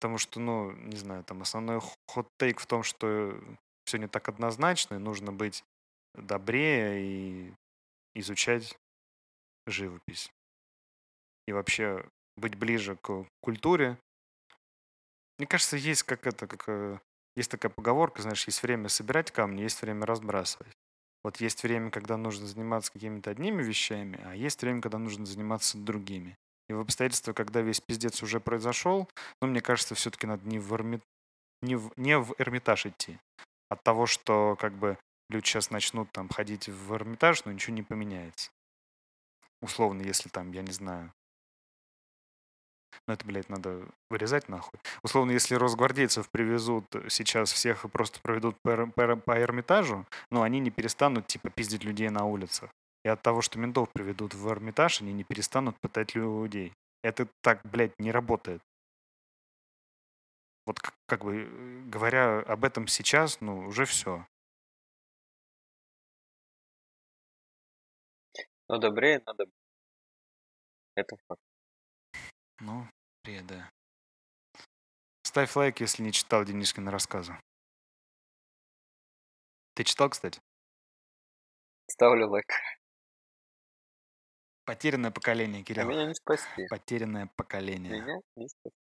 [0.00, 3.40] Потому что, ну, не знаю, там основной хот-тейк в том, что
[3.84, 5.62] все не так однозначно, и нужно быть
[6.14, 7.54] добрее и
[8.16, 8.76] изучать
[9.68, 10.32] живопись.
[11.46, 12.04] И вообще
[12.36, 13.96] быть ближе к культуре.
[15.38, 16.98] Мне кажется, есть как это, как э,
[17.36, 20.72] есть такая поговорка, знаешь, есть время собирать камни, есть время разбрасывать.
[21.22, 25.76] Вот есть время, когда нужно заниматься какими-то одними вещами, а есть время, когда нужно заниматься
[25.76, 26.36] другими.
[26.68, 29.08] И в обстоятельствах, когда весь пиздец уже произошел,
[29.40, 31.00] ну, мне кажется, все-таки надо не в, Эрми...
[31.62, 31.92] не, в...
[31.96, 33.18] не в Эрмитаж идти.
[33.68, 37.82] От того, что как бы люди сейчас начнут там ходить в Эрмитаж, но ничего не
[37.82, 38.50] поменяется.
[39.60, 41.12] Условно, если там, я не знаю,
[43.06, 44.80] ну это, блядь, надо вырезать нахуй.
[45.02, 50.60] Условно, если росгвардейцев привезут сейчас всех и просто проведут по, по, по Эрмитажу, ну они
[50.60, 52.70] не перестанут, типа, пиздить людей на улицах.
[53.04, 56.72] И от того, что ментов приведут в Эрмитаж, они не перестанут пытать людей.
[57.02, 58.60] Это так, блядь, не работает.
[60.66, 64.26] Вот как, как бы, э, говоря об этом сейчас, ну, уже все.
[68.68, 69.46] Но добрее надо.
[70.96, 71.40] Это факт.
[72.60, 72.88] Ну,
[73.22, 73.70] привет, да.
[75.22, 77.38] Ставь лайк, если не читал Денискина рассказы.
[79.74, 80.40] Ты читал, кстати?
[81.90, 82.46] Ставлю лайк.
[84.64, 85.88] Потерянное поколение, А Кирилл.
[85.88, 86.66] меня не спасти.
[86.68, 87.92] Потерянное поколение.
[88.00, 88.76] Меня не спасти.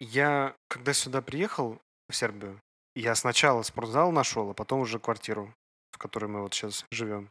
[0.00, 1.78] Я, когда сюда приехал,
[2.08, 2.58] в Сербию,
[2.94, 5.54] я сначала спортзал нашел, а потом уже квартиру,
[5.92, 7.30] в которой мы вот сейчас живем.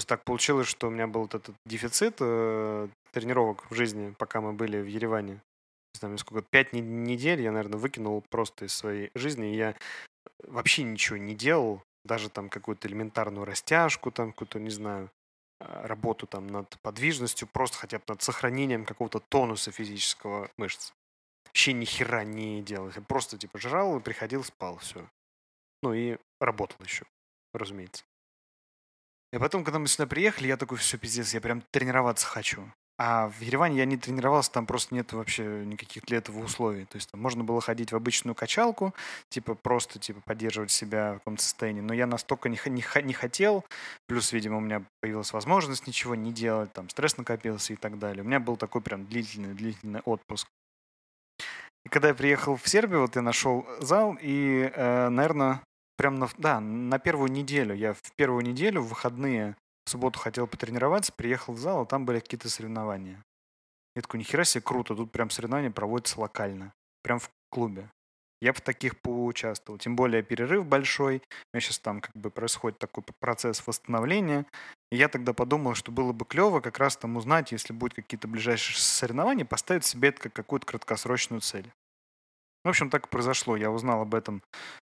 [0.00, 4.14] То есть так получилось, что у меня был вот этот дефицит э, тренировок в жизни,
[4.16, 5.34] пока мы были в Ереване.
[5.34, 9.52] Не знаю, сколько, пять не- недель я, наверное, выкинул просто из своей жизни.
[9.52, 9.76] И я
[10.44, 15.10] вообще ничего не делал, даже там какую-то элементарную растяжку, там какую-то, не знаю,
[15.60, 20.92] э, работу там над подвижностью, просто хотя бы над сохранением какого-то тонуса физического мышц.
[21.44, 22.90] Вообще ни хера не делал.
[22.96, 25.06] Я просто типа жрал приходил, спал, все.
[25.82, 27.04] Ну и работал еще,
[27.52, 28.02] разумеется.
[29.32, 32.70] И потом, когда мы сюда приехали, я такой, все, пиздец, я прям тренироваться хочу.
[33.02, 36.84] А в Ереване я не тренировался, там просто нет вообще никаких для этого условий.
[36.84, 38.94] То есть там можно было ходить в обычную качалку,
[39.30, 41.80] типа просто типа поддерживать себя в каком-то состоянии.
[41.80, 43.64] Но я настолько не, не, не хотел,
[44.06, 48.22] плюс, видимо, у меня появилась возможность ничего не делать, там стресс накопился и так далее.
[48.22, 50.46] У меня был такой прям длительный-длительный отпуск.
[51.86, 55.62] И когда я приехал в Сербию, вот я нашел зал, и, э, наверное,
[56.00, 60.46] прям на, да, на первую неделю, я в первую неделю, в выходные, в субботу хотел
[60.46, 63.22] потренироваться, приехал в зал, а там были какие-то соревнования.
[63.94, 67.90] Я такой, нихера себе, круто, тут прям соревнования проводятся локально, прям в клубе.
[68.40, 69.78] Я в таких поучаствовал.
[69.78, 71.16] Тем более перерыв большой.
[71.18, 74.46] У меня сейчас там как бы происходит такой процесс восстановления.
[74.90, 78.26] И я тогда подумал, что было бы клево как раз там узнать, если будут какие-то
[78.26, 81.70] ближайшие соревнования, поставить себе это как какую-то краткосрочную цель.
[82.64, 83.54] В общем, так и произошло.
[83.56, 84.42] Я узнал об этом,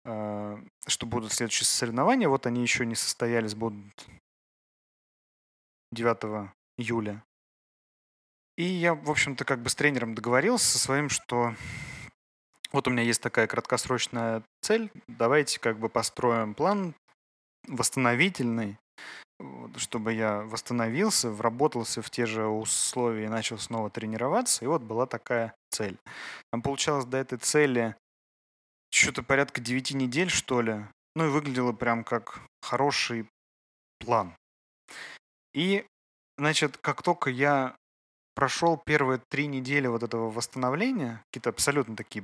[0.08, 2.30] что будут следующие соревнования.
[2.30, 4.08] Вот они еще не состоялись, будут
[5.92, 7.24] 9 июля.
[8.56, 11.54] И я, в общем-то, как бы с тренером договорился со своим, что
[12.72, 16.96] вот у меня есть такая краткосрочная цель, давайте как бы построим план
[17.68, 18.78] восстановительный,
[19.76, 24.66] чтобы я восстановился, вработался в те же условия и начал снова тренироваться.
[24.66, 25.98] И вот была такая цель.
[26.52, 27.96] Там получалось до этой цели
[28.98, 30.86] что-то порядка 9 недель, что ли.
[31.16, 33.28] Ну и выглядело прям как хороший
[34.00, 34.36] план.
[35.54, 35.86] И,
[36.38, 37.76] значит, как только я
[38.36, 42.24] прошел первые три недели вот этого восстановления, какие-то абсолютно такие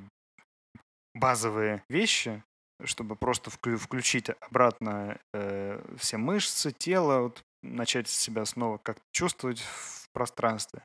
[1.16, 2.44] базовые вещи,
[2.84, 9.62] чтобы просто вклю- включить обратно э, все мышцы, тело, вот, начать себя снова как-то чувствовать
[9.62, 10.84] в пространстве.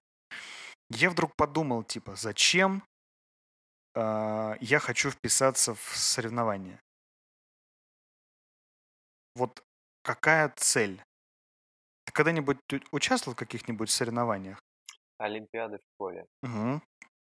[0.90, 2.82] Я вдруг подумал, типа, зачем
[3.94, 6.80] я хочу вписаться в соревнования?
[9.34, 9.64] Вот
[10.02, 11.02] какая цель?
[12.04, 12.58] Ты когда-нибудь
[12.90, 14.60] участвовал в каких-нибудь соревнованиях?
[15.18, 16.26] Олимпиады в школе.
[16.42, 16.82] Мгм.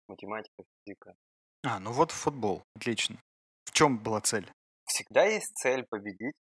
[0.09, 1.15] Математика, физика.
[1.65, 2.63] А, ну вот футбол.
[2.75, 3.21] Отлично.
[3.65, 4.51] В чем была цель?
[4.85, 6.35] Всегда есть цель победить.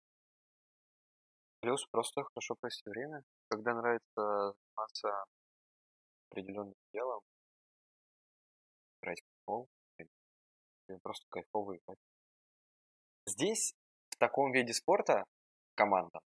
[1.62, 3.24] Плюс просто хорошо провести время.
[3.50, 5.26] Когда нравится заниматься
[6.30, 7.22] определенным делом,
[9.01, 9.68] играть в футбол,
[10.98, 12.00] просто кайфово играть.
[13.26, 13.74] Здесь,
[14.10, 15.26] в таком виде спорта,
[15.76, 16.20] команда,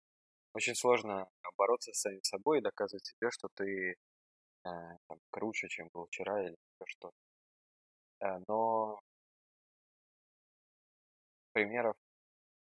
[0.53, 3.95] очень сложно бороться с самим собой и доказывать себе, что ты э,
[4.63, 6.55] там, круче, чем был вчера или
[6.85, 7.15] что-то.
[8.21, 8.99] Э, но
[11.53, 11.95] примеров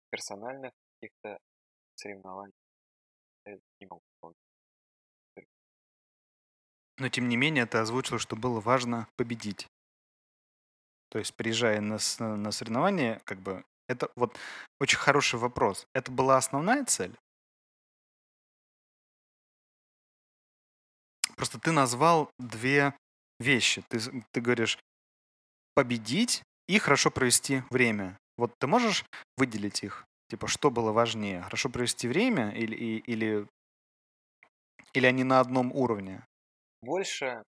[0.10, 1.40] персональных каких-то
[1.96, 2.54] соревнований
[3.46, 4.38] я не могу вспомнить.
[6.98, 9.68] Но тем не менее ты озвучил, что было важно победить.
[11.16, 14.38] То есть, приезжая на, э, на соревнования, как бы это вот
[14.82, 15.88] очень хороший вопрос.
[15.94, 17.18] Это была основная цель?
[21.38, 22.94] Просто ты назвал две
[23.40, 23.82] вещи.
[23.88, 24.78] Ты, ты говоришь
[25.74, 28.18] победить и хорошо провести время.
[28.36, 29.06] Вот ты можешь
[29.38, 30.04] выделить их?
[30.28, 31.44] Типа, что было важнее?
[31.44, 33.48] Хорошо провести время или, и, или,
[34.92, 36.26] или они на одном уровне?
[36.82, 37.42] Больше,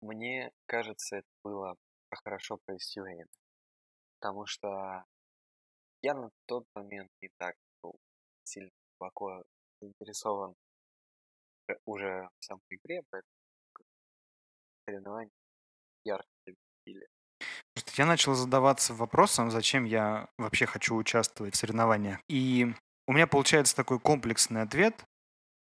[0.00, 1.74] мне кажется, это было
[2.16, 3.26] хорошо провести время.
[4.18, 5.04] Потому что
[6.02, 7.98] я на тот момент не так был
[8.44, 9.42] сильно глубоко
[9.80, 10.54] заинтересован
[11.84, 13.32] уже в самой игре, поэтому
[14.84, 15.30] соревнования
[16.04, 16.28] ярко
[16.84, 17.06] или
[17.96, 22.20] я начал задаваться вопросом, зачем я вообще хочу участвовать в соревнованиях.
[22.28, 22.72] И
[23.06, 25.04] у меня получается такой комплексный ответ,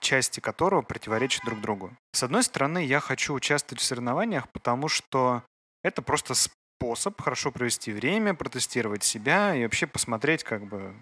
[0.01, 1.97] части которого противоречат друг другу.
[2.13, 5.43] С одной стороны, я хочу участвовать в соревнованиях, потому что
[5.83, 10.95] это просто способ хорошо провести время, протестировать себя и вообще посмотреть как бы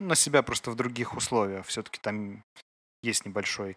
[0.00, 1.66] на себя просто в других условиях.
[1.66, 2.42] Все-таки там
[3.02, 3.76] есть небольшой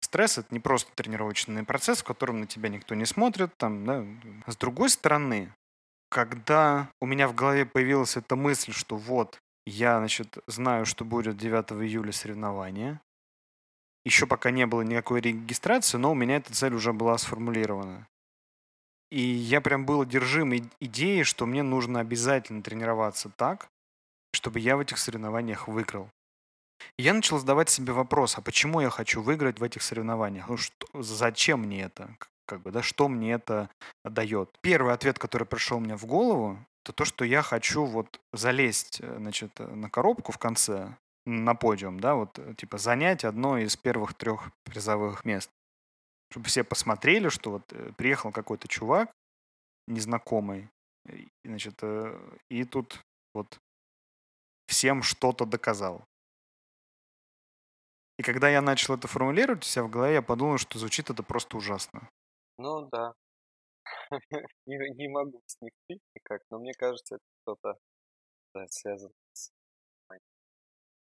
[0.00, 3.56] стресс, это не просто тренировочный процесс, в котором на тебя никто не смотрит.
[3.56, 4.04] Там, да.
[4.46, 5.52] С другой стороны,
[6.10, 11.36] когда у меня в голове появилась эта мысль, что вот, я, значит, знаю, что будет
[11.36, 13.00] 9 июля соревнование,
[14.04, 18.06] еще пока не было никакой регистрации, но у меня эта цель уже была сформулирована.
[19.10, 23.68] И я прям был одержим идеей, что мне нужно обязательно тренироваться так,
[24.32, 26.10] чтобы я в этих соревнованиях выиграл.
[26.98, 30.48] Я начал задавать себе вопрос, а почему я хочу выиграть в этих соревнованиях?
[30.48, 32.16] Ну что, зачем мне это?
[32.48, 33.68] как бы, да, что мне это
[34.04, 34.58] дает.
[34.62, 39.16] Первый ответ, который пришел мне в голову, это то, что я хочу вот залезть, э,
[39.18, 40.96] значит, э, на коробку в конце,
[41.26, 45.50] на подиум, да, вот, э, типа, занять одно из первых трех призовых мест.
[46.30, 47.66] Чтобы все посмотрели, что вот
[47.96, 49.10] приехал какой-то чувак
[49.86, 50.68] незнакомый,
[51.42, 51.82] значит,
[52.50, 53.00] и тут
[53.32, 53.58] вот
[54.66, 56.04] всем что-то доказал.
[58.18, 61.22] И когда я начал это формулировать у себя в голове, я подумал, что звучит это
[61.22, 62.08] просто ужасно.
[62.58, 63.14] Ну да.
[64.66, 67.78] Не, не могу смягчить никак, но мне кажется, это что-то
[68.54, 69.50] да, связано с...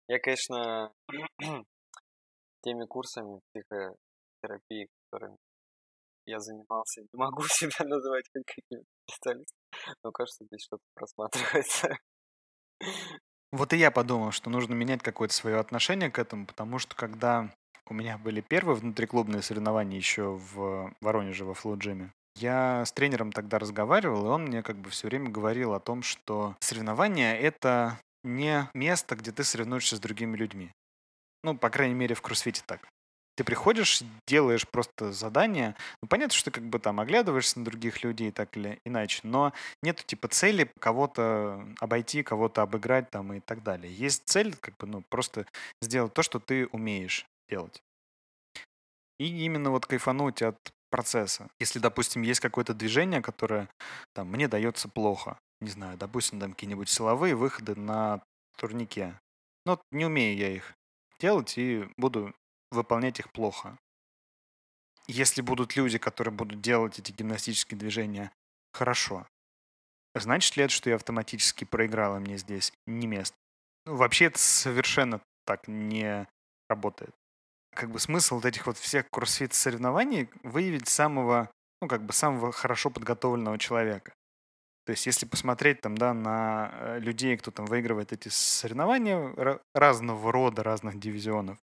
[0.08, 0.94] Я, конечно,
[2.62, 5.38] теми курсами психотерапии, которыми
[6.26, 9.58] я занимался, не могу себя называть как каким-то специалистом,
[10.04, 11.98] но кажется, здесь что-то просматривается.
[13.52, 17.54] Вот и я подумал, что нужно менять какое-то свое отношение к этому, потому что когда
[17.90, 22.12] у меня были первые внутриклубные соревнования еще в Воронеже во флоу-джиме.
[22.38, 26.02] Я с тренером тогда разговаривал, и он мне как бы все время говорил о том,
[26.02, 30.72] что соревнования— это не место, где ты соревнуешься с другими людьми.
[31.44, 32.88] Ну, по крайней мере, в кроссфите так.
[33.42, 35.76] Ты приходишь, делаешь просто задание.
[36.00, 39.52] Ну, понятно, что ты как бы там оглядываешься на других людей так или иначе, но
[39.82, 43.92] нет типа цели кого-то обойти, кого-то обыграть там и так далее.
[43.92, 45.48] Есть цель как бы, ну, просто
[45.82, 47.82] сделать то, что ты умеешь делать.
[49.20, 50.60] И именно вот кайфануть от
[50.92, 51.50] процесса.
[51.60, 53.70] Если, допустим, есть какое-то движение, которое
[54.14, 58.22] там, мне дается плохо, не знаю, допустим, там какие-нибудь силовые выходы на
[58.60, 59.20] турнике.
[59.66, 60.76] Но ну, не умею я их
[61.20, 62.36] делать и буду
[62.72, 63.78] выполнять их плохо.
[65.08, 68.32] Если будут люди, которые будут делать эти гимнастические движения
[68.74, 69.28] хорошо,
[70.16, 73.36] значит ли это, что я автоматически проиграл, и мне здесь не место?
[73.86, 76.28] Ну, вообще это совершенно так не
[76.70, 77.14] работает
[77.76, 81.50] как бы смысл вот этих вот всех кроссфит соревнований выявить самого,
[81.82, 84.14] ну, как бы самого хорошо подготовленного человека.
[84.86, 90.32] То есть, если посмотреть там, да, на э, людей, кто там выигрывает эти соревнования разного
[90.32, 91.60] рода, разных дивизионов,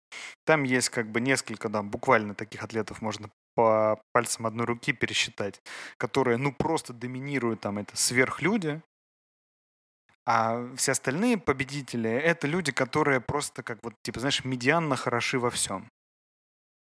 [0.44, 5.62] там есть как бы несколько, да, буквально таких атлетов можно по пальцам одной руки пересчитать,
[5.96, 8.82] которые, ну, просто доминируют там, это сверхлюди,
[10.26, 15.50] а все остальные победители— это люди, которые просто как вот, типа, знаешь, медианно хороши во
[15.50, 15.88] всем.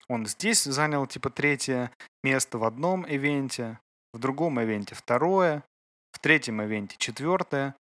[0.09, 1.93] Он здесь занял, типа, третье
[2.23, 3.79] место в одном ивенте,
[4.15, 5.63] в другом ивенте второе,
[6.19, 7.77] в третьем ивенте четвертое.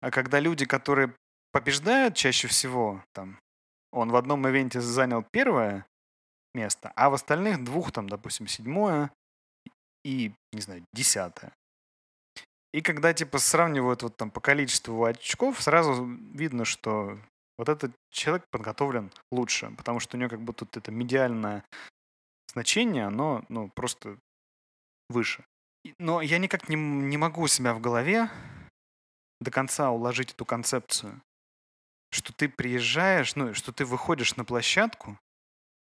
[0.00, 1.14] А когда люди, которые
[1.52, 3.38] побеждают чаще всего, там,
[3.92, 5.86] он в одном ивенте занял первое
[6.54, 9.10] место, а в остальных двух, там, допустим, седьмое
[10.02, 11.52] и, не знаю, десятое.
[12.72, 17.18] И когда, типа, сравнивают вот там по количеству очков, сразу видно, что
[17.58, 21.64] вот этот человек подготовлен лучше, потому что у него как будто это медиальное
[22.50, 24.18] значение, оно, ну, просто
[25.08, 25.44] выше.
[25.98, 28.30] Но я никак не, не могу себя в голове
[29.40, 31.20] до конца уложить эту концепцию,
[32.10, 35.18] что ты приезжаешь, ну, что ты выходишь на площадку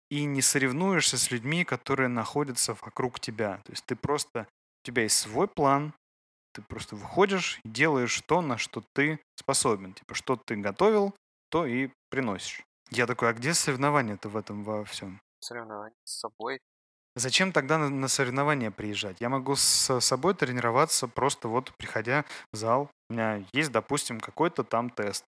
[0.10, 3.58] и не соревнуешься с людьми, которые находятся вокруг тебя.
[3.66, 4.48] То есть ты просто,
[4.84, 5.94] у тебя есть свой план,
[6.54, 9.94] ты просто выходишь и делаешь то, на что ты способен.
[9.94, 11.16] Типа, что ты готовил,
[11.50, 12.64] то и приносишь.
[12.90, 15.22] Я такой, а где соревнования-то в этом во всем?
[15.44, 16.60] соревнования с собой.
[17.16, 19.20] Зачем тогда на, соревнования приезжать?
[19.20, 22.90] Я могу с собой тренироваться, просто вот приходя в зал.
[23.10, 25.26] У меня есть, допустим, какой-то там тест.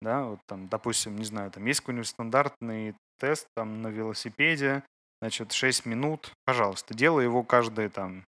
[0.00, 4.82] Да, вот там, допустим, не знаю, там есть какой-нибудь стандартный тест там на велосипеде,
[5.20, 6.32] значит, 6 минут.
[6.44, 8.24] Пожалуйста, делай его каждый там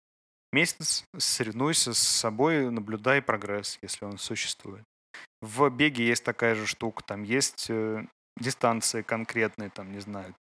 [0.51, 4.84] месяц, соревнуйся с собой, наблюдай прогресс, если он существует.
[5.41, 8.05] В беге есть такая же штука, там есть э,
[8.38, 10.36] дистанции конкретные, там, не знаю,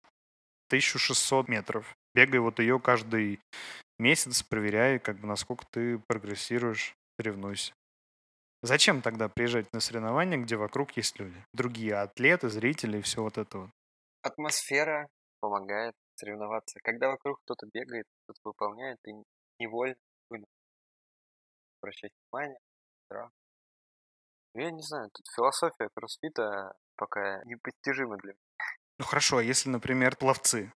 [0.69, 1.95] 1600 метров.
[2.19, 3.39] Бегай вот ее каждый
[3.97, 7.71] месяц, проверяй, как бы, насколько ты прогрессируешь, соревнуйся.
[8.61, 11.41] Зачем тогда приезжать на соревнования, где вокруг есть люди?
[11.53, 13.69] Другие атлеты, зрители и все вот это вот.
[14.21, 15.07] Атмосфера
[15.39, 16.81] помогает соревноваться.
[16.83, 19.13] Когда вокруг кто-то бегает, кто-то выполняет, ты
[19.57, 19.95] невольно
[20.29, 20.51] вынужден
[21.81, 22.59] обращать внимание.
[23.09, 23.29] Да.
[24.55, 28.67] Ну, я не знаю, тут философия кроссфита пока непостижима для меня.
[28.97, 30.73] Ну хорошо, а если, например, пловцы?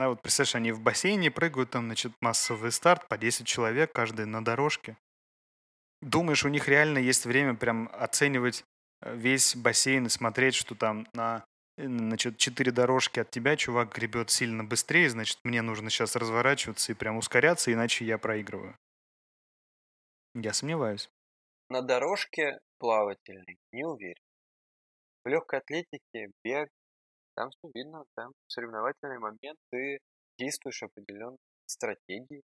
[0.00, 4.24] Да, вот представляешь, они в бассейне прыгают, там, значит, массовый старт, по 10 человек, каждый
[4.24, 4.96] на дорожке.
[6.00, 8.64] Думаешь, у них реально есть время прям оценивать
[9.02, 11.44] э, весь бассейн и смотреть, что там на
[11.76, 16.92] э, значит, четыре дорожки от тебя чувак гребет сильно быстрее, значит, мне нужно сейчас разворачиваться
[16.92, 18.78] и прям ускоряться, иначе я проигрываю.
[20.34, 21.10] Я сомневаюсь.
[21.68, 24.22] На дорожке плавательной не уверен.
[25.24, 26.70] В легкой атлетике, бег,
[27.40, 29.98] там все видно, там соревновательный момент ты
[30.38, 32.42] действуешь определенной стратегией,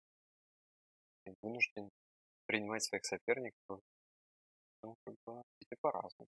[1.25, 1.91] ты вынужден
[2.47, 3.81] принимать своих соперников,
[4.83, 5.43] ну, как бы,
[5.83, 6.29] по-разному.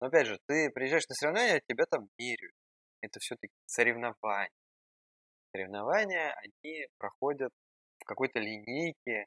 [0.00, 2.54] Но опять же, ты приезжаешь на соревнования, тебя там меряют.
[3.00, 4.50] Это все-таки соревнования.
[5.52, 7.52] Соревнования, они проходят
[8.00, 9.24] в какой-то линейке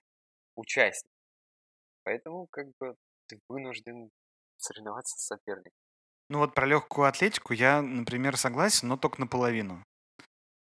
[0.56, 1.18] участников.
[2.04, 2.96] Поэтому, как бы,
[3.26, 4.12] ты вынужден
[4.58, 5.81] соревноваться с соперником.
[6.32, 9.84] Ну вот про легкую атлетику я, например, согласен, но только наполовину.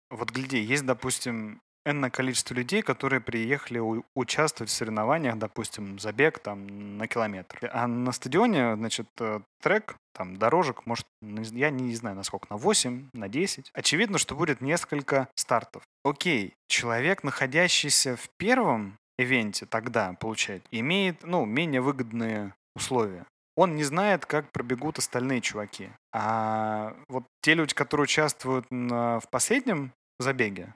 [0.10, 3.80] Вот гляди, есть, допустим, энное количество людей, которые приехали
[4.14, 7.70] участвовать в соревнованиях, допустим, забег там на километр.
[7.72, 12.58] А на стадионе, значит, э, трек, там, дорожек, может, ну, я не знаю, насколько, на
[12.58, 13.72] 8, на 10.
[13.74, 15.84] Очевидно, что будет несколько стартов.
[16.04, 23.84] Окей, человек, находящийся в первом ивенте тогда, получает, имеет, ну, менее выгодные условия он не
[23.84, 25.90] знает, как пробегут остальные чуваки.
[26.12, 30.74] А вот те люди, которые участвуют на, в последнем забеге,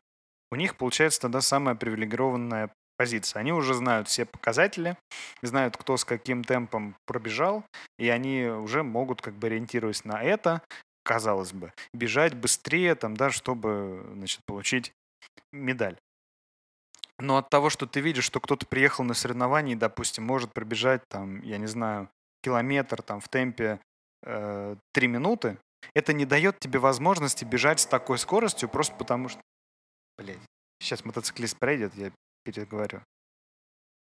[0.51, 3.39] у них получается тогда самая привилегированная позиция.
[3.41, 4.97] Они уже знают все показатели,
[5.41, 7.63] знают, кто с каким темпом пробежал,
[7.99, 10.61] и они уже могут, как бы ориентируясь на это,
[11.03, 14.93] казалось бы, бежать быстрее, там, да, чтобы значит, получить
[15.51, 15.97] медаль.
[17.19, 21.01] Но от того, что ты видишь, что кто-то приехал на соревнования и, допустим, может пробежать,
[21.07, 22.09] там, я не знаю,
[22.48, 23.82] километр там, в темпе
[24.24, 25.58] э, 3 минуты,
[25.93, 29.41] это не дает тебе возможности бежать с такой скоростью, просто потому что...
[30.18, 30.39] Блядь,
[30.80, 32.14] сейчас мотоциклист пройдет, я
[32.45, 33.02] переговорю.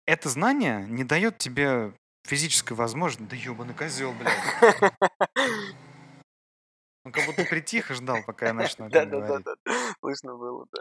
[0.07, 1.93] Это знание не дает тебе
[2.25, 3.29] физической возможности...
[3.29, 4.93] Да ебаный козел, блядь.
[7.05, 9.55] Он как будто притих и ждал, пока я начну Да, да, да, да.
[10.01, 10.81] Слышно было, да.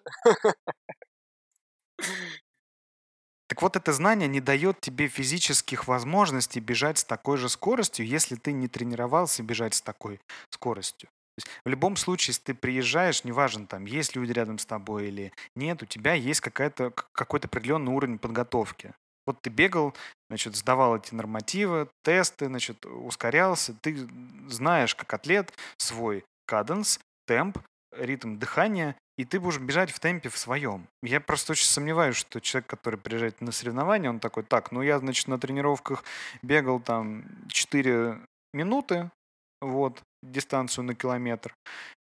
[3.59, 8.35] Так вот, это знание не дает тебе физических возможностей бежать с такой же скоростью, если
[8.35, 11.09] ты не тренировался бежать с такой скоростью.
[11.09, 15.09] То есть в любом случае, если ты приезжаешь, неважно, там, есть люди рядом с тобой
[15.09, 18.93] или нет, у тебя есть какая-то, какой-то определенный уровень подготовки.
[19.27, 19.93] Вот ты бегал,
[20.29, 23.73] значит, сдавал эти нормативы, тесты, значит, ускорялся.
[23.81, 24.07] Ты
[24.47, 27.57] знаешь, как атлет, свой каденс, темп,
[27.91, 30.87] ритм дыхания, и ты будешь бежать в темпе в своем.
[31.03, 34.97] Я просто очень сомневаюсь, что человек, который приезжает на соревнования, он такой, так, ну я,
[34.97, 36.05] значит, на тренировках
[36.41, 38.17] бегал там 4
[38.53, 39.11] минуты,
[39.59, 41.53] вот, дистанцию на километр.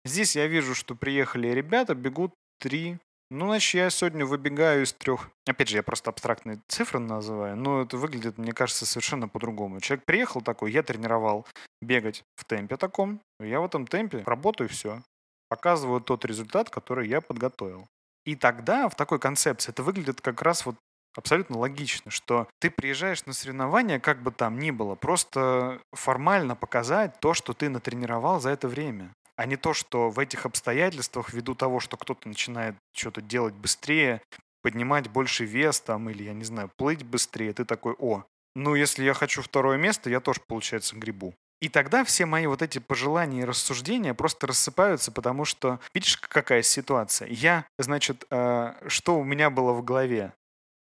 [0.05, 2.99] Здесь я вижу, что приехали ребята, бегут 3
[3.29, 5.29] ну, значит, я сегодня выбегаю из трех...
[5.45, 9.81] Опять же, я просто абстрактные цифры называю, но это выглядит, мне кажется, совершенно по-другому.
[9.81, 11.45] Человек приехал такой, я тренировал
[11.81, 15.01] бегать в темпе таком, я в этом темпе работаю, все
[15.49, 17.87] показываю тот результат, который я подготовил.
[18.25, 20.75] И тогда в такой концепции это выглядит как раз вот
[21.15, 27.19] абсолютно логично, что ты приезжаешь на соревнования, как бы там ни было, просто формально показать
[27.19, 31.53] то, что ты натренировал за это время а не то, что в этих обстоятельствах, ввиду
[31.53, 34.21] того, что кто-то начинает что-то делать быстрее,
[34.63, 38.23] поднимать больше вес там, или, я не знаю, плыть быстрее, ты такой, о,
[38.55, 41.35] ну, если я хочу второе место, я тоже, получается, грибу.
[41.59, 46.61] И тогда все мои вот эти пожелания и рассуждения просто рассыпаются, потому что, видишь, какая
[46.61, 47.27] ситуация?
[47.29, 50.33] Я, значит, э, что у меня было в голове?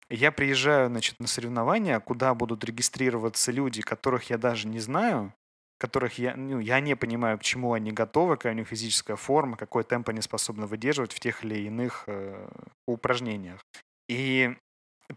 [0.09, 5.33] Я приезжаю, значит, на соревнования, куда будут регистрироваться люди, которых я даже не знаю,
[5.77, 9.57] которых я, ну, я не понимаю, к чему они готовы, какая у них физическая форма,
[9.57, 12.47] какой темп они способны выдерживать в тех или иных э,
[12.87, 13.65] упражнениях.
[14.07, 14.55] И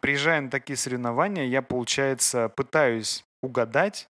[0.01, 4.09] приезжая на такие соревнования, я, получается, пытаюсь угадать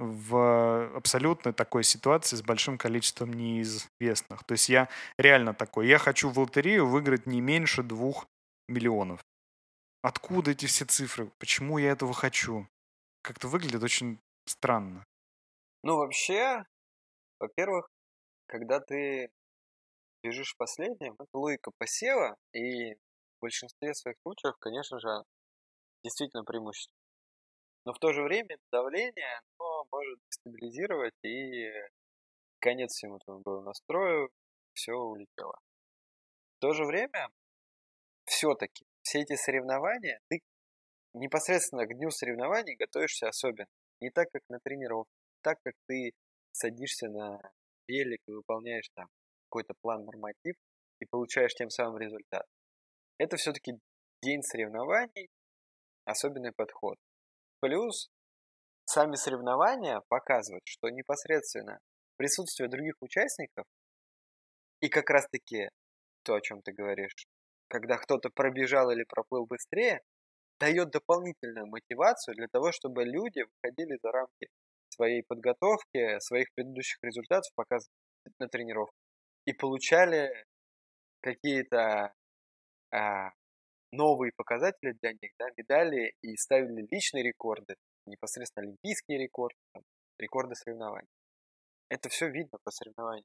[0.00, 4.44] в абсолютно такой ситуации с большим количеством неизвестных.
[4.44, 4.88] То есть я
[5.18, 8.26] реально такой, я хочу в лотерею выиграть не меньше двух
[8.66, 9.20] миллионов.
[10.02, 11.30] Откуда эти все цифры?
[11.38, 12.66] Почему я этого хочу?
[13.22, 15.04] Как-то выглядит очень странно.
[15.82, 16.64] Ну, вообще,
[17.38, 17.90] во-первых,
[18.46, 19.30] когда ты
[20.22, 25.24] бежишь последним, это логика посева, и в большинстве своих случаев, конечно же,
[26.02, 26.94] действительно преимущество.
[27.84, 31.70] Но в то же время давление оно может дестабилизировать, и
[32.60, 34.30] конец всему этому был настрою,
[34.72, 35.58] все улетело.
[36.56, 37.28] В то же время,
[38.24, 40.40] все-таки, все эти соревнования, ты
[41.14, 43.68] непосредственно к дню соревнований готовишься особенно.
[44.00, 45.12] Не так, как на тренировке,
[45.42, 46.12] так, как ты
[46.52, 47.40] садишься на
[47.88, 49.08] велик и выполняешь там
[49.48, 50.54] какой-то план норматив
[51.00, 52.46] и получаешь тем самым результат.
[53.18, 53.72] Это все-таки
[54.22, 55.28] день соревнований,
[56.04, 56.98] особенный подход.
[57.60, 58.10] Плюс
[58.90, 61.78] сами соревнования показывают, что непосредственно
[62.16, 63.64] присутствие других участников
[64.80, 65.70] и как раз-таки
[66.24, 67.26] то, о чем ты говоришь,
[67.68, 70.00] когда кто-то пробежал или проплыл быстрее,
[70.58, 74.48] дает дополнительную мотивацию для того, чтобы люди выходили за рамки
[74.88, 77.94] своей подготовки, своих предыдущих результатов показывали
[78.38, 78.98] на тренировках
[79.46, 80.44] и получали
[81.20, 82.12] какие-то
[82.92, 83.30] а,
[83.92, 87.76] новые показатели для них, да, медали и ставили личные рекорды,
[88.10, 89.82] непосредственно олимпийские рекорды, там,
[90.18, 91.08] рекорды соревнований.
[91.88, 93.24] Это все видно по соревнованиям.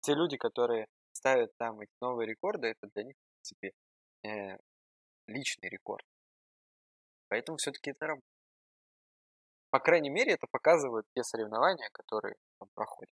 [0.00, 3.72] Те люди, которые ставят там эти новые рекорды, это для них, в принципе,
[4.24, 4.58] э,
[5.26, 6.04] личный рекорд.
[7.28, 8.24] Поэтому все-таки это работает.
[9.70, 13.14] По крайней мере, это показывают те соревнования, которые там проходят.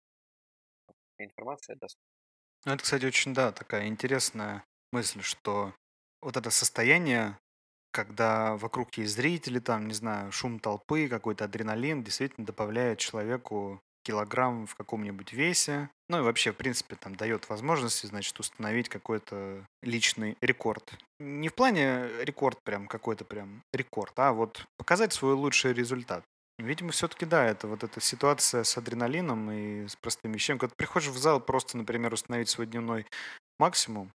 [1.18, 2.12] Информация доступна.
[2.64, 5.74] Ну, это, кстати, очень, да, такая интересная мысль, что
[6.20, 7.38] вот это состояние,
[7.93, 14.66] когда вокруг есть зрители, там, не знаю, шум толпы, какой-то адреналин, действительно добавляет человеку килограмм
[14.66, 15.88] в каком-нибудь весе.
[16.09, 20.95] Ну и вообще, в принципе, там дает возможности, значит, установить какой-то личный рекорд.
[21.20, 26.24] Не в плане рекорд прям какой-то прям рекорд, а вот показать свой лучший результат.
[26.59, 30.59] Видимо, все-таки да, это вот эта ситуация с адреналином и с простыми вещами.
[30.59, 33.07] Когда ты приходишь в зал просто, например, установить свой дневной
[33.59, 34.12] максимум,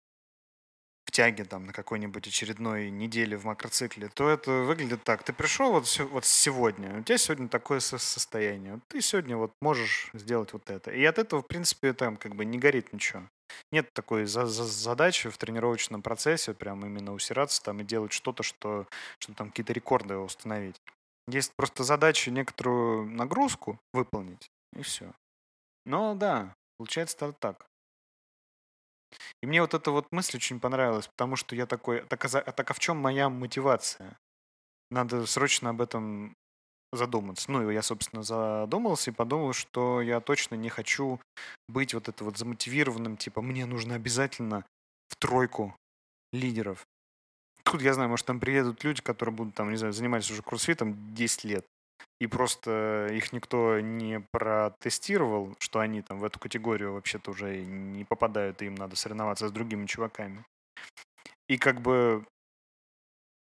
[1.08, 5.22] в тяге там на какой-нибудь очередной неделе в макроцикле, то это выглядит так.
[5.22, 8.80] Ты пришел вот, вот сегодня, у тебя сегодня такое состояние.
[8.88, 10.90] Ты сегодня вот можешь сделать вот это.
[10.90, 13.22] И от этого, в принципе, там как бы не горит ничего.
[13.72, 18.42] Нет такой за за задачи в тренировочном процессе прям именно усираться там и делать что-то,
[18.42, 18.86] что,
[19.18, 20.76] что там какие-то рекорды установить.
[21.26, 25.10] Есть просто задача некоторую нагрузку выполнить, и все.
[25.86, 27.67] Но да, получается так.
[29.42, 32.70] И мне вот эта вот мысль очень понравилась, потому что я такой, так а, так
[32.70, 34.18] а в чем моя мотивация?
[34.90, 36.34] Надо срочно об этом
[36.92, 37.50] задуматься.
[37.50, 41.20] Ну, и я, собственно, задумался и подумал, что я точно не хочу
[41.68, 44.64] быть вот это вот замотивированным, типа, мне нужно обязательно
[45.08, 45.76] в тройку
[46.32, 46.86] лидеров.
[47.64, 51.14] Тут я знаю, может, там приедут люди, которые будут, там, не знаю, заниматься уже кроссфитом
[51.14, 51.66] 10 лет
[52.20, 58.04] и просто их никто не протестировал, что они там в эту категорию вообще-то уже не
[58.04, 60.44] попадают, и им надо соревноваться с другими чуваками.
[61.48, 62.26] И как бы,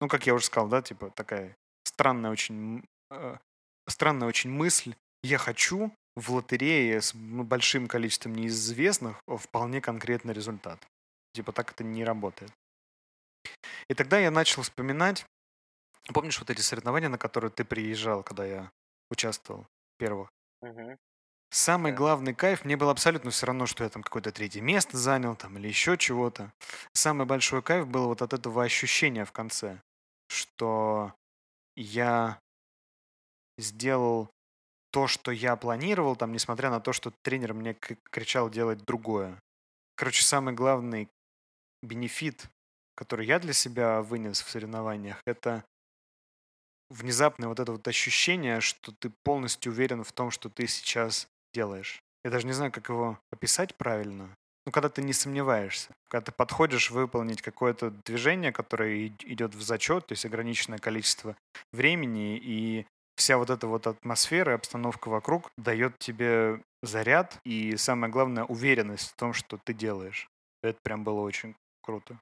[0.01, 3.37] ну, как я уже сказал, да, типа такая странная очень, э,
[3.87, 4.95] странная очень мысль.
[5.23, 10.79] Я хочу в лотерее с ну, большим количеством неизвестных вполне конкретный результат.
[11.33, 12.51] Типа так это не работает.
[13.89, 15.25] И тогда я начал вспоминать
[16.11, 18.71] Помнишь вот эти соревнования, на которые ты приезжал, когда я
[19.09, 20.29] участвовал первых?
[20.61, 20.97] Мгм.
[21.51, 21.97] Самый Да.
[21.97, 25.57] главный кайф, мне было абсолютно все равно, что я там какое-то третье место занял там
[25.57, 26.51] или еще чего-то.
[26.93, 29.81] Самый большой кайф был вот от этого ощущения в конце,
[30.27, 31.13] что
[31.75, 32.39] я
[33.57, 34.29] сделал
[34.91, 39.39] то, что я планировал, там, несмотря на то, что тренер мне кричал делать другое.
[39.95, 41.09] Короче, самый главный
[41.83, 42.47] бенефит,
[42.95, 45.65] который я для себя вынес в соревнованиях, это
[46.93, 52.01] внезапное вот это вот ощущение, что ты полностью уверен в том, что ты сейчас делаешь.
[52.23, 54.29] Я даже не знаю, как его описать правильно.
[54.65, 60.07] Ну, когда ты не сомневаешься, когда ты подходишь выполнить какое-то движение, которое идет в зачет,
[60.07, 61.35] то есть ограниченное количество
[61.73, 62.85] времени, и
[63.17, 69.15] вся вот эта вот атмосфера, обстановка вокруг дает тебе заряд и, самое главное, уверенность в
[69.15, 70.29] том, что ты делаешь.
[70.61, 72.17] Это прям было очень круто.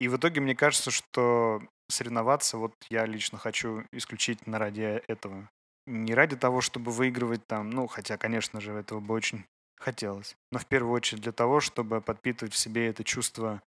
[0.00, 5.48] И в итоге мне кажется, что соревноваться вот я лично хочу исключительно ради этого.
[5.86, 9.46] не ради того, чтобы выигрывать там, ну, хотя, конечно же, этого бы очень
[9.78, 13.62] хотелось, но в первую очередь для того, чтобы подпитывать в себе это чувство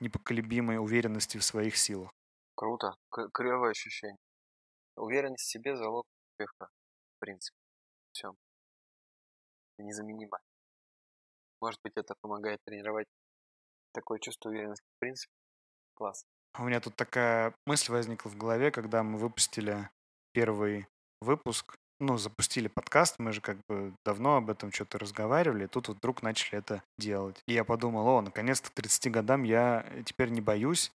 [0.00, 2.10] непоколебимой уверенности в своих силах.
[2.56, 4.18] Круто, К- клевое ощущение.
[4.96, 6.68] Уверенность в себе залог успеха,
[7.16, 7.56] в принципе.
[8.12, 8.34] Все.
[9.78, 10.38] Незаменимо.
[11.60, 13.08] Может быть, это помогает тренировать
[13.92, 15.32] такое чувство уверенности в принципе.
[15.94, 16.24] Класс.
[16.58, 19.88] У меня тут такая мысль возникла в голове, когда мы выпустили
[20.32, 20.86] первый
[21.20, 25.88] выпуск, ну, запустили подкаст, мы же как бы давно об этом что-то разговаривали, и тут
[25.88, 27.40] вот вдруг начали это делать.
[27.46, 30.92] И я подумал, о, наконец-то к 30 годам я теперь не боюсь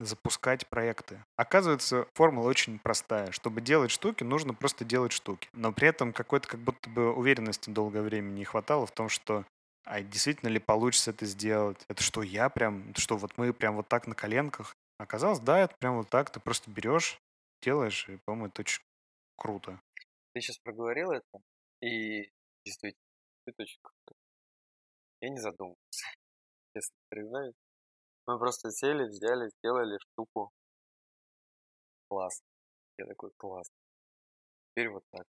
[0.00, 1.24] запускать проекты.
[1.36, 3.30] Оказывается, формула очень простая.
[3.30, 5.48] Чтобы делать штуки, нужно просто делать штуки.
[5.52, 9.44] Но при этом какой-то как будто бы уверенности долгое время не хватало в том, что
[9.84, 11.84] а действительно ли получится это сделать?
[11.88, 14.76] Это что, я прям, что, вот мы прям вот так на коленках?
[14.98, 17.18] Оказалось, да, это прям вот так, ты просто берешь,
[17.62, 18.82] делаешь, и, по-моему, это очень
[19.36, 19.80] круто.
[20.32, 21.40] Ты сейчас проговорил это,
[21.80, 22.30] и
[22.64, 23.02] действительно,
[23.46, 24.18] это очень круто.
[25.20, 25.78] Я не задумывался,
[26.74, 27.54] честно признаюсь.
[28.26, 30.52] Мы просто сели, взяли, сделали штуку.
[32.08, 32.46] Классно.
[32.98, 33.66] Я такой, класс.
[34.70, 35.26] Теперь вот так.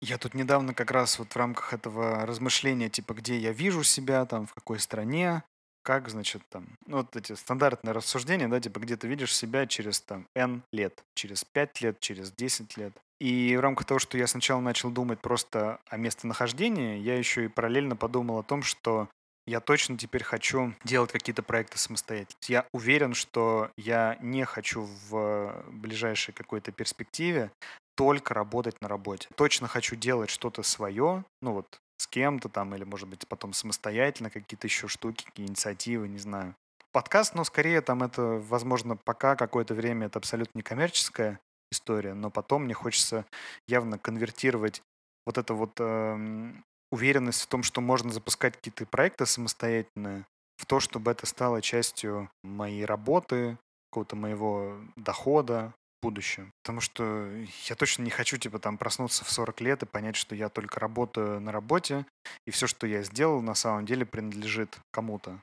[0.00, 4.24] Я тут недавно как раз вот в рамках этого размышления, типа, где я вижу себя,
[4.26, 5.42] там, в какой стране,
[5.82, 10.00] как, значит, там, ну, вот эти стандартные рассуждения, да, типа, где ты видишь себя через,
[10.00, 12.92] там, N лет, через 5 лет, через 10 лет.
[13.20, 17.48] И в рамках того, что я сначала начал думать просто о местонахождении, я еще и
[17.48, 19.08] параллельно подумал о том, что
[19.46, 22.36] я точно теперь хочу делать какие-то проекты самостоятельно.
[22.48, 27.52] Я уверен, что я не хочу в ближайшей какой-то перспективе
[27.96, 29.28] только работать на работе.
[29.34, 34.30] Точно хочу делать что-то свое, ну вот с кем-то там, или, может быть, потом самостоятельно
[34.30, 36.54] какие-то еще штуки, инициативы, не знаю.
[36.92, 41.40] Подкаст, но скорее там это, возможно, пока какое-то время это абсолютно некоммерческая
[41.72, 43.24] история, но потом мне хочется
[43.66, 44.82] явно конвертировать
[45.26, 46.52] вот это вот э,
[46.90, 50.26] уверенность в том, что можно запускать какие-то проекты самостоятельно,
[50.56, 53.58] в то, чтобы это стало частью моей работы,
[53.90, 56.52] какого-то моего дохода, будущем.
[56.62, 57.28] Потому что
[57.68, 60.80] я точно не хочу, типа, там, проснуться в 40 лет и понять, что я только
[60.80, 62.06] работаю на работе,
[62.46, 65.40] и все, что я сделал, на самом деле принадлежит кому-то.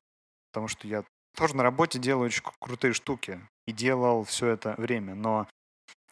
[0.51, 1.03] Потому что я
[1.35, 5.47] тоже на работе делаю очень крутые штуки и делал все это время, но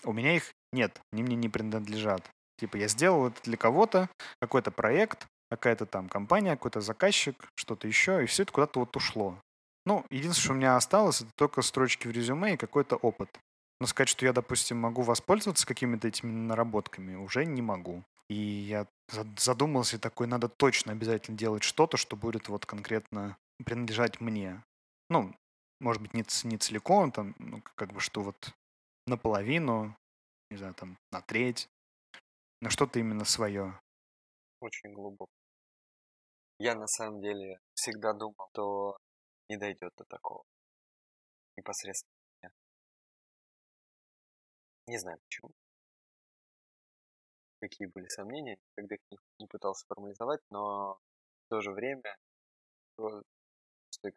[0.04, 2.30] у меня их нет, они мне не принадлежат.
[2.58, 8.24] Типа я сделал это для кого-то, какой-то проект, какая-то там компания, какой-то заказчик, что-то еще,
[8.24, 9.38] и все это куда-то вот ушло.
[9.86, 13.30] Ну, единственное, что у меня осталось, это только строчки в резюме и какой-то опыт.
[13.82, 18.04] Но сказать, что я, допустим, могу воспользоваться какими-то этими наработками, уже не могу.
[18.30, 18.86] И я
[19.38, 24.64] задумался такой, надо точно обязательно делать что-то, что будет вот конкретно принадлежать мне.
[25.10, 25.34] Ну,
[25.80, 28.54] может быть, не, не целиком, там, ну, как бы, что вот
[29.08, 29.98] наполовину,
[30.52, 31.68] не знаю, там, на треть,
[32.62, 33.80] но что-то именно свое.
[34.60, 35.32] Очень глубоко.
[36.60, 39.00] Я на самом деле всегда думал, что
[39.50, 40.44] не дойдет до такого.
[41.58, 42.21] Непосредственно
[44.92, 45.52] не знаю почему.
[47.62, 52.18] Какие были сомнения, когда их не пытался формализовать, но в то же время
[52.98, 53.24] такое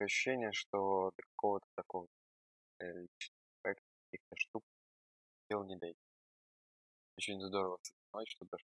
[0.01, 2.09] ощущение, что до какого-то такого
[2.81, 4.65] э, личного проекта, каких-то штук
[5.49, 5.99] дело не дойдет.
[7.19, 8.65] Очень здорово осознавать, что даже...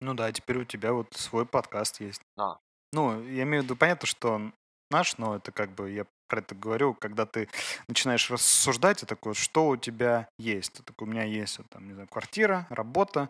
[0.00, 2.22] Ну да, теперь у тебя вот свой подкаст есть.
[2.36, 2.58] А.
[2.92, 4.54] Ну, я имею в виду, понятно, что он
[4.90, 7.48] наш, но это как бы я про это говорю, когда ты
[7.88, 10.72] начинаешь рассуждать, и такой, что у тебя есть.
[10.72, 13.28] Ты такой, у меня есть вот, там, не знаю, квартира, работа,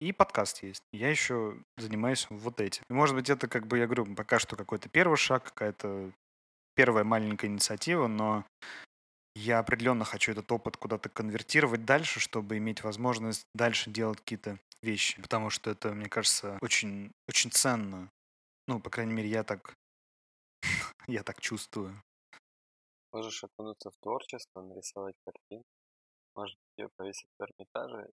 [0.00, 0.82] и подкаст есть.
[0.92, 2.82] Я еще занимаюсь вот этим.
[2.88, 6.10] И, может быть, это, как бы, я говорю, пока что какой-то первый шаг, какая-то
[6.74, 8.44] первая маленькая инициатива, но
[9.34, 15.20] я определенно хочу этот опыт куда-то конвертировать дальше, чтобы иметь возможность дальше делать какие-то вещи.
[15.20, 18.08] Потому что это, мне кажется, очень, очень ценно.
[18.68, 19.74] Ну, по крайней мере, я так,
[21.08, 22.00] я так чувствую.
[23.12, 25.64] Можешь окунуться в творчество, нарисовать картину.
[26.34, 28.10] Может, ее повесить в Эрмитаже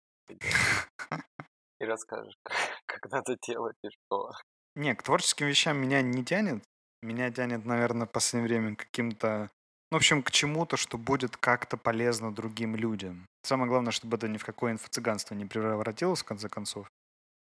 [1.80, 4.32] и расскажешь, как, как надо делать и что.
[4.76, 6.64] Не, к творческим вещам меня не тянет.
[7.02, 9.50] Меня тянет, наверное, в последнее время каким-то
[9.90, 13.26] ну, в общем, к чему-то, что будет как-то полезно другим людям.
[13.42, 16.88] Самое главное, чтобы это ни в какое инфо-цыганство не превратилось, в конце концов.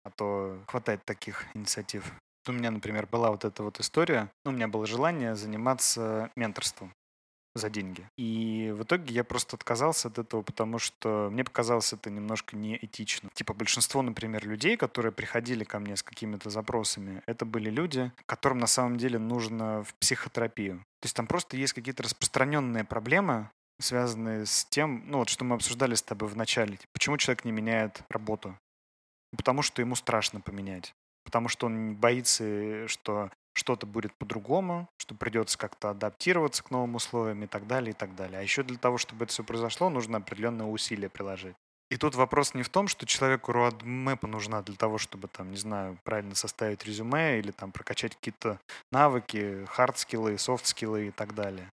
[0.04, 2.12] А то хватает таких инициатив.
[2.48, 4.32] У меня, например, была вот эта вот история.
[4.44, 6.92] Ну, у меня было желание заниматься менторством
[7.56, 8.08] за деньги.
[8.18, 13.30] И в итоге я просто отказался от этого, потому что мне показалось это немножко неэтично.
[13.34, 18.60] Типа большинство, например, людей, которые приходили ко мне с какими-то запросами, это были люди, которым
[18.60, 20.78] на самом деле нужно в психотерапию.
[21.02, 23.50] То есть там просто есть какие-то распространенные проблемы,
[23.80, 26.78] связанные с тем, ну вот что мы обсуждали с тобой в начале.
[26.94, 28.56] Почему человек не меняет работу?
[29.36, 30.94] потому что ему страшно поменять.
[31.24, 37.44] Потому что он боится, что что-то будет по-другому, что придется как-то адаптироваться к новым условиям
[37.44, 38.40] и так далее, и так далее.
[38.40, 41.56] А еще для того, чтобы это все произошло, нужно определенные усилия приложить.
[41.90, 45.58] И тут вопрос не в том, что человеку roadmap нужна для того, чтобы, там, не
[45.58, 48.62] знаю, правильно составить резюме или там прокачать какие-то
[48.94, 51.70] навыки, хардскиллы, софтскиллы и так далее.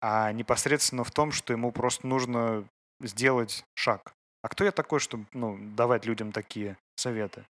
[0.00, 2.64] А непосредственно в том, что ему просто нужно
[3.00, 4.12] сделать шаг.
[4.42, 7.44] А кто я такой, чтобы ну, давать людям такие советы?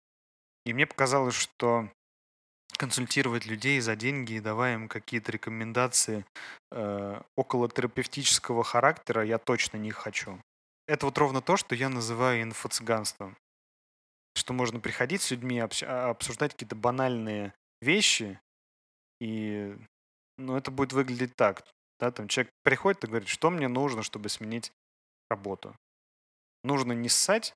[0.64, 1.90] И мне показалось, что
[2.77, 6.25] консультировать людей за деньги и давая им какие-то рекомендации
[6.70, 10.41] э, около терапевтического характера я точно не хочу.
[10.87, 13.37] Это вот ровно то, что я называю инфо-цыганством.
[14.37, 18.41] Что можно приходить с людьми, а, обсуждать какие-то банальные вещи,
[19.20, 19.77] и
[20.37, 21.64] ну, это будет выглядеть так.
[22.01, 24.72] Да, там человек приходит и говорит, что мне нужно, чтобы сменить
[25.31, 25.77] работу.
[26.64, 27.55] Нужно не ссать,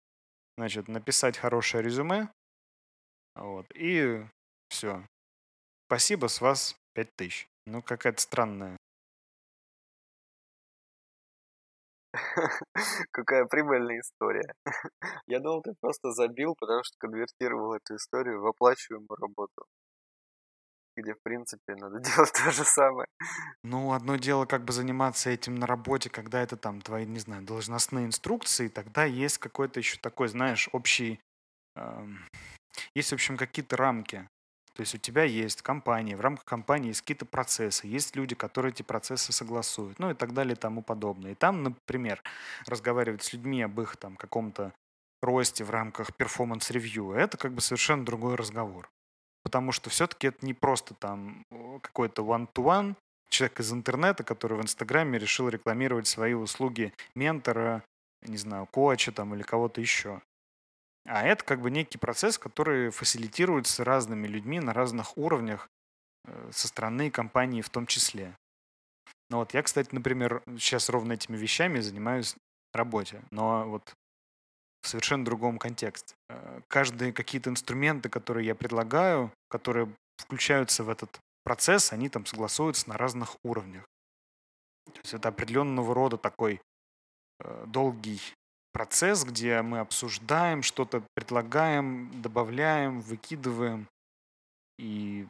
[0.57, 2.29] значит, написать хорошее резюме,
[3.35, 4.25] вот, и
[4.69, 5.05] все.
[5.87, 7.49] Спасибо, с вас 5000.
[7.67, 8.77] Ну, какая-то странная.
[13.11, 14.55] Какая прибыльная история.
[15.27, 19.67] Я думал, ты просто забил, потому что конвертировал эту историю в оплачиваемую работу.
[20.97, 23.07] Где, в принципе, надо делать то же самое.
[23.63, 27.43] Ну, одно дело как бы заниматься этим на работе, когда это там твои, не знаю,
[27.45, 31.21] должностные инструкции, тогда есть какой-то еще такой, знаешь, общий...
[31.77, 32.27] эм,
[32.95, 34.29] есть, в общем, какие-то рамки.
[34.79, 38.71] То есть у тебя есть компания, в рамках компании есть какие-то процессы, есть люди, которые
[38.71, 41.33] эти процессы согласуют, ну и так далее и тому подобное.
[41.33, 42.23] И там, например,
[42.65, 44.73] разговаривать с людьми об их там каком-то
[45.21, 48.89] росте в рамках performance review, это как бы совершенно другой разговор.
[49.43, 51.43] Потому что все-таки это не просто там
[51.83, 52.95] какой-то one-to-one,
[53.31, 57.83] человек из интернета, который в Инстаграме решил рекламировать свои услуги ментора,
[58.23, 60.23] не знаю, коуча там или кого-то еще.
[61.09, 65.69] А это как бы некий процесс, который фасилитируется разными людьми на разных уровнях
[66.27, 68.37] э, со стороны компании в том числе.
[69.31, 72.35] Ну вот я, кстати, например, сейчас ровно этими вещами занимаюсь
[72.73, 73.95] в работе, но вот
[74.83, 76.15] в совершенно другом контексте.
[76.29, 79.89] Э, каждые какие-то инструменты, которые я предлагаю, которые
[80.19, 83.87] включаются в этот процесс, они там согласуются на разных уровнях.
[84.85, 86.61] То есть это определенного рода такой
[87.41, 88.21] э, долгий
[88.79, 93.89] процесс, где мы обсуждаем, что-то предлагаем, добавляем, выкидываем.
[94.79, 95.27] И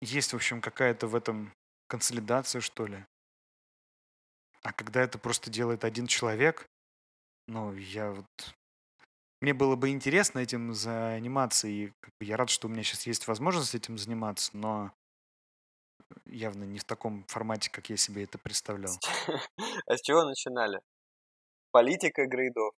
[0.00, 1.52] есть, в общем, какая-то в этом
[1.88, 3.04] консолидация, что ли.
[4.62, 6.66] А когда это просто делает один человек,
[7.48, 8.26] ну, я вот...
[9.40, 13.08] Мне было бы интересно этим заниматься, и как бы, я рад, что у меня сейчас
[13.08, 14.92] есть возможность этим заниматься, но
[16.26, 18.94] явно не в таком формате, как я себе это представлял.
[19.86, 20.80] А с чего начинали?
[21.70, 22.72] Политика грейдов.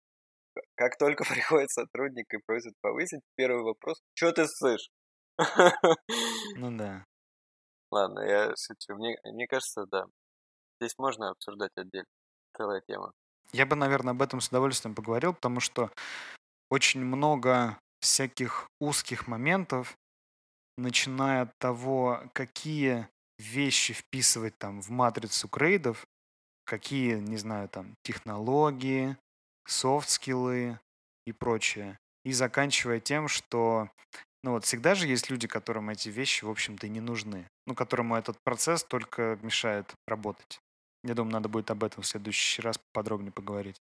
[0.75, 4.89] Как только приходит сотрудник и просит повысить, первый вопрос, что ты слышишь?
[6.55, 7.05] Ну да.
[7.91, 8.95] Ладно, я шучу.
[8.95, 10.05] Мне, мне кажется, да.
[10.79, 12.05] Здесь можно обсуждать отдельно.
[12.55, 13.11] Целая тема.
[13.51, 15.91] Я бы, наверное, об этом с удовольствием поговорил, потому что
[16.69, 19.97] очень много всяких узких моментов,
[20.77, 23.07] начиная от того, какие
[23.39, 26.05] вещи вписывать там в матрицу грейдов,
[26.69, 29.17] какие, не знаю, там, технологии,
[29.67, 30.79] софт-скиллы
[31.25, 31.97] и прочее.
[32.23, 33.89] И заканчивая тем, что
[34.43, 37.47] ну вот всегда же есть люди, которым эти вещи, в общем-то, не нужны.
[37.65, 40.59] Ну, которому этот процесс только мешает работать.
[41.03, 43.77] Я думаю, надо будет об этом в следующий раз подробнее поговорить.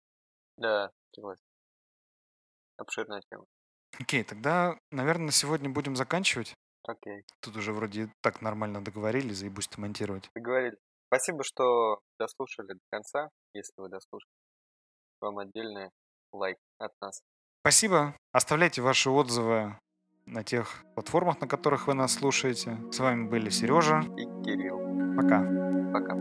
[0.57, 1.43] Да, согласен.
[2.77, 3.45] Обширная тема.
[3.99, 6.53] Окей, тогда, наверное, на сегодня будем заканчивать.
[6.83, 7.23] Окей.
[7.41, 10.29] Тут уже вроде так нормально договорились, заебусь монтировать.
[10.35, 10.84] Договорились.
[11.07, 14.31] Спасибо, что дослушали до конца, если вы дослушали.
[15.21, 15.91] Вам отдельный
[16.31, 17.21] лайк от нас.
[17.61, 18.15] Спасибо.
[18.31, 19.77] Оставляйте ваши отзывы
[20.25, 22.77] на тех платформах, на которых вы нас слушаете.
[22.91, 24.79] С вами были Сережа и Кирилл.
[25.15, 25.41] Пока.
[25.93, 26.15] Пока.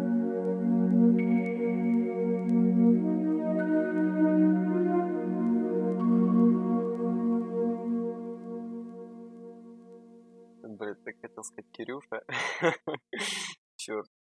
[10.62, 12.22] Блин, так хотел сказать Кирюша.